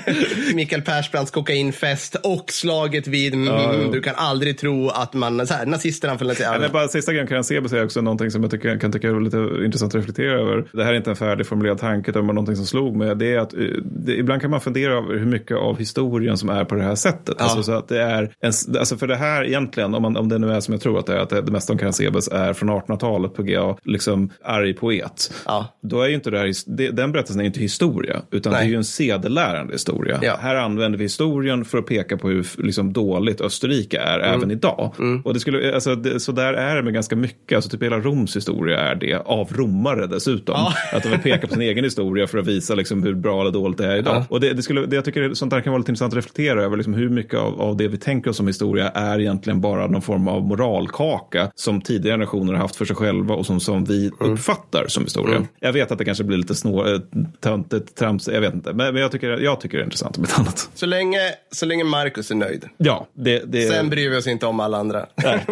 Mikael 0.56 0.82
Persbrandts 0.82 1.32
kokainfest 1.32 2.16
och 2.16 2.52
slaget 2.52 3.08
vid 3.08 3.34
mm, 3.34 3.92
du 3.92 4.02
kan 4.02 4.16
aldrig 4.16 4.58
tro 4.64 4.90
att 4.90 5.14
man 5.14 5.48
så 5.48 5.54
här 5.54 5.66
nazisterna 5.66 6.18
för 6.18 6.42
Ja, 6.42 6.58
men 6.60 6.72
bara 6.72 6.88
sista 6.88 7.12
grejen 7.12 7.28
kan 7.28 7.36
jag 7.36 7.46
se 7.46 7.70
säga 7.70 7.84
också 7.84 8.02
någonting 8.02 8.32
som 8.32 8.42
jag 8.42 8.52
tycker, 8.52 8.80
kan 8.80 8.92
tycka 8.92 9.10
är 9.10 9.20
lite 9.20 9.66
intressant 9.66 9.96
att 9.96 10.00
reflektera 10.00 10.42
över. 10.42 10.66
Det 10.74 10.84
här 10.84 10.94
är 10.94 10.98
inte 10.98 11.10
en 11.10 11.16
färdigformulerad 11.16 11.78
tanke 11.78 12.12
utan 12.12 12.28
någonting 12.28 12.56
som 12.56 12.66
slog 12.66 12.96
mig. 12.96 13.16
Det 13.16 13.34
är 13.34 13.40
att 13.40 13.54
eh, 13.54 13.60
det, 13.84 14.16
ibland 14.16 14.42
kan 14.42 14.52
man 14.52 14.62
fundera 14.62 14.94
över 14.94 15.18
hur 15.18 15.26
mycket 15.26 15.58
av 15.58 15.78
historien 15.78 16.38
som 16.38 16.50
är 16.50 16.66
på 16.66 16.76
det 16.76 16.84
här 16.84 16.96
sättet. 16.96 17.42
Alltså, 17.42 17.64
så 17.64 17.72
att 17.72 17.88
det 17.88 18.02
är 18.02 18.36
en, 18.42 18.52
alltså 18.80 18.98
för 18.98 19.08
det 19.08 19.16
här 19.16 19.44
egentligen, 19.44 19.94
om, 19.96 20.02
man, 20.02 20.18
om 20.18 20.30
det 20.30 20.38
nu 20.38 20.52
är 20.52 20.60
som 20.60 20.74
jag 20.74 20.82
tror 20.82 21.00
att 21.00 21.06
det 21.06 21.14
är, 21.14 21.20
att 21.20 21.30
det, 21.30 21.42
det 21.42 21.52
mesta 21.52 21.74
om 21.74 21.80
Karansebes 21.80 22.28
är 22.28 22.54
från 22.54 22.70
1800-talet 22.70 23.34
på 23.34 23.44
GA, 23.44 23.78
liksom 23.84 24.30
arg 24.44 24.74
poet. 24.74 25.34
Ja. 25.46 25.68
Då 25.82 26.02
är 26.02 26.08
ju 26.08 26.16
inte 26.16 26.30
det 26.30 26.40
här, 26.40 26.54
det, 26.66 26.90
den 26.90 27.12
berättelsen 27.12 27.42
är 27.42 27.46
inte 27.46 27.60
historia, 27.60 28.22
utan 28.32 28.54
Nej. 28.54 28.62
det 28.62 28.68
är 28.68 28.70
ju 28.70 28.78
en 28.78 28.84
sedelärande 28.84 29.74
historia. 29.74 30.20
Ja. 30.22 30.38
Här 30.42 30.56
använder 30.56 30.98
vi 30.98 31.06
historien 31.06 31.66
för 31.66 31.78
att 31.78 31.86
peka 31.86 32.18
på 32.18 32.30
hur 32.30 32.48
liksom, 32.58 32.94
dåligt 32.94 33.42
Österrike 33.42 34.00
är, 34.00 34.20
även 34.20 34.52
idag. 34.54 34.94
Och 35.24 35.34
det 35.34 35.40
skulle, 35.40 35.74
alltså, 35.74 35.96
det, 35.96 36.20
så 36.20 36.32
där 36.32 36.54
är 36.54 36.76
det 36.76 36.84
med 36.84 36.94
ganska 36.94 37.16
mycket. 37.16 37.56
Alltså, 37.56 37.70
typ 37.70 37.84
hela 37.84 38.00
Roms 38.00 38.36
historia 38.36 38.80
är 38.80 38.96
det, 38.96 39.16
av 39.16 39.54
romare 39.54 40.08
dessutom. 40.08 40.56
Ja. 40.58 40.74
Att 40.98 41.04
de 41.04 41.10
vill 41.10 41.20
peka 41.20 41.48
på 41.48 41.54
sin 41.54 41.62
egen 41.72 41.84
historia 41.84 42.28
för 42.28 42.38
att 42.38 42.48
visa 42.48 42.76
liksom, 42.76 43.04
hur 43.04 43.14
bra 43.14 43.42
eller 43.42 43.52
dåligt 43.52 43.78
det 43.78 43.86
är 43.86 43.98
idag. 43.98 44.16
Ja. 44.16 44.26
Och 44.30 44.40
det, 44.40 44.54
det, 44.54 44.62
skulle, 44.62 44.86
det 44.86 44.96
jag 44.96 45.06
tycker 45.06 45.34
sånt 45.34 45.52
där 45.52 45.62
kan 45.62 45.72
vara 45.72 45.80
lite 45.80 45.92
intressant 45.92 46.14
att 46.14 46.18
reflektera 46.18 46.64
över. 46.64 46.78
Liksom, 46.78 46.94
hur 46.94 47.10
mycket 47.10 47.40
av, 47.40 47.62
av 47.62 47.78
det 47.78 47.88
vi 47.88 47.98
tänker 47.98 48.30
oss 48.30 48.38
som 48.38 48.48
historia 48.48 48.90
är 48.90 49.20
egentligen 49.20 49.62
bara 49.62 49.88
någon 49.88 50.02
form 50.02 50.28
av 50.28 50.42
moralkaka 50.42 51.52
som 51.56 51.82
tidigare 51.82 52.14
generationer 52.14 52.54
har 52.54 52.60
haft 52.60 52.76
för 52.76 52.86
sig 52.86 52.96
själva 52.96 53.36
och 53.36 53.46
som, 53.46 53.60
som 53.60 53.86
vi 53.86 54.12
uppfattar 54.20 54.88
som 54.88 55.04
historia. 55.04 55.48
Jag 55.60 55.74
vet 55.74 55.92
att 55.92 55.98
det 55.98 56.06
kanske 56.06 56.24
blir 56.24 56.38
lite 56.38 56.56
snår, 56.56 56.94
eh, 56.94 57.00
töntigt, 57.40 57.96
trams, 57.96 58.28
jag 58.28 58.42
vet 58.42 58.54
inte. 58.54 58.74
Men, 58.74 58.94
men 58.94 59.02
jag, 59.02 59.12
tycker, 59.12 59.30
jag 59.30 59.62
tycker 59.62 59.78
det 59.78 59.82
är 59.82 59.86
intressant 59.86 60.18
om 60.18 60.24
ett 60.24 60.40
annat. 60.40 60.70
Så 60.74 60.86
länge, 60.86 61.20
så 61.52 61.66
länge 61.66 61.84
Marcus 61.84 62.32
är 62.32 62.36
nöjd. 62.36 62.66
Ja, 62.78 63.08
det, 63.14 63.44
det, 63.46 63.68
Sen 63.68 63.90
bryr 63.90 64.10
vi 64.10 64.18
oss 64.18 64.28
inte 64.28 64.43
om 64.48 64.60
alla 64.60 64.78
andra. 64.78 65.06
nej. 65.16 65.46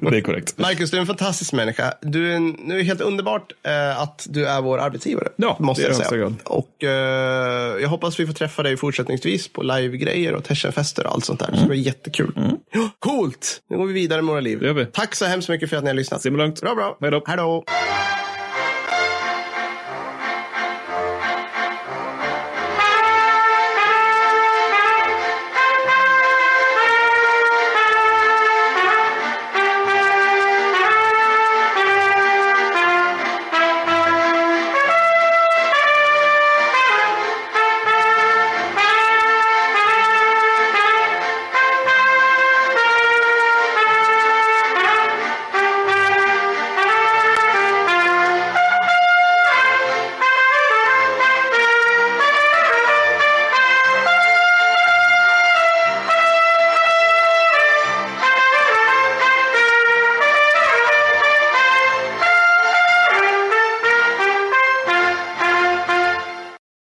det 0.00 0.16
är 0.16 0.20
korrekt. 0.20 0.58
Marcus, 0.58 0.90
du 0.90 0.96
är 0.96 1.00
en 1.00 1.06
fantastisk 1.06 1.52
människa. 1.52 1.94
Du 2.00 2.32
är, 2.32 2.36
en, 2.36 2.48
nu 2.48 2.78
är 2.78 2.82
helt 2.82 3.00
underbart 3.00 3.52
eh, 3.62 4.00
att 4.00 4.26
du 4.30 4.46
är 4.46 4.60
vår 4.60 4.78
arbetsgivare. 4.78 5.28
Ja, 5.36 5.56
måste 5.58 5.82
det 5.82 5.86
är 5.86 5.90
jag 5.90 6.00
det 6.00 6.04
säga. 6.04 6.24
högsta 6.24 6.50
Och 6.52 6.84
eh, 6.84 7.82
jag 7.82 7.88
hoppas 7.88 8.20
vi 8.20 8.26
får 8.26 8.34
träffa 8.34 8.62
dig 8.62 8.76
fortsättningsvis 8.76 9.48
på 9.48 9.62
live-grejer 9.62 10.34
och 10.34 10.44
Teschenfester 10.44 11.06
och 11.06 11.12
allt 11.12 11.24
sånt 11.24 11.40
där. 11.40 11.50
Det 11.52 11.58
ska 11.58 11.66
bli 11.66 11.80
jättekul. 11.80 12.32
Ja, 12.72 12.88
Coolt! 12.98 13.62
Nu 13.70 13.76
går 13.76 13.86
vi 13.86 13.92
vidare 13.92 14.22
med 14.22 14.32
våra 14.32 14.40
liv. 14.40 14.60
Det 14.60 14.66
gör 14.66 14.74
vi. 14.74 14.86
Tack 14.86 15.14
så 15.14 15.24
hemskt 15.24 15.48
mycket 15.48 15.70
för 15.70 15.76
att 15.76 15.84
ni 15.84 15.90
har 15.90 15.94
lyssnat. 15.94 16.22
Simma 16.22 16.38
lugnt. 16.38 16.60
Bra, 16.60 16.74
bra. 16.74 16.98
Hej 17.00 17.10
då. 17.10 17.22
Hej 17.26 17.36
då. 17.36 17.64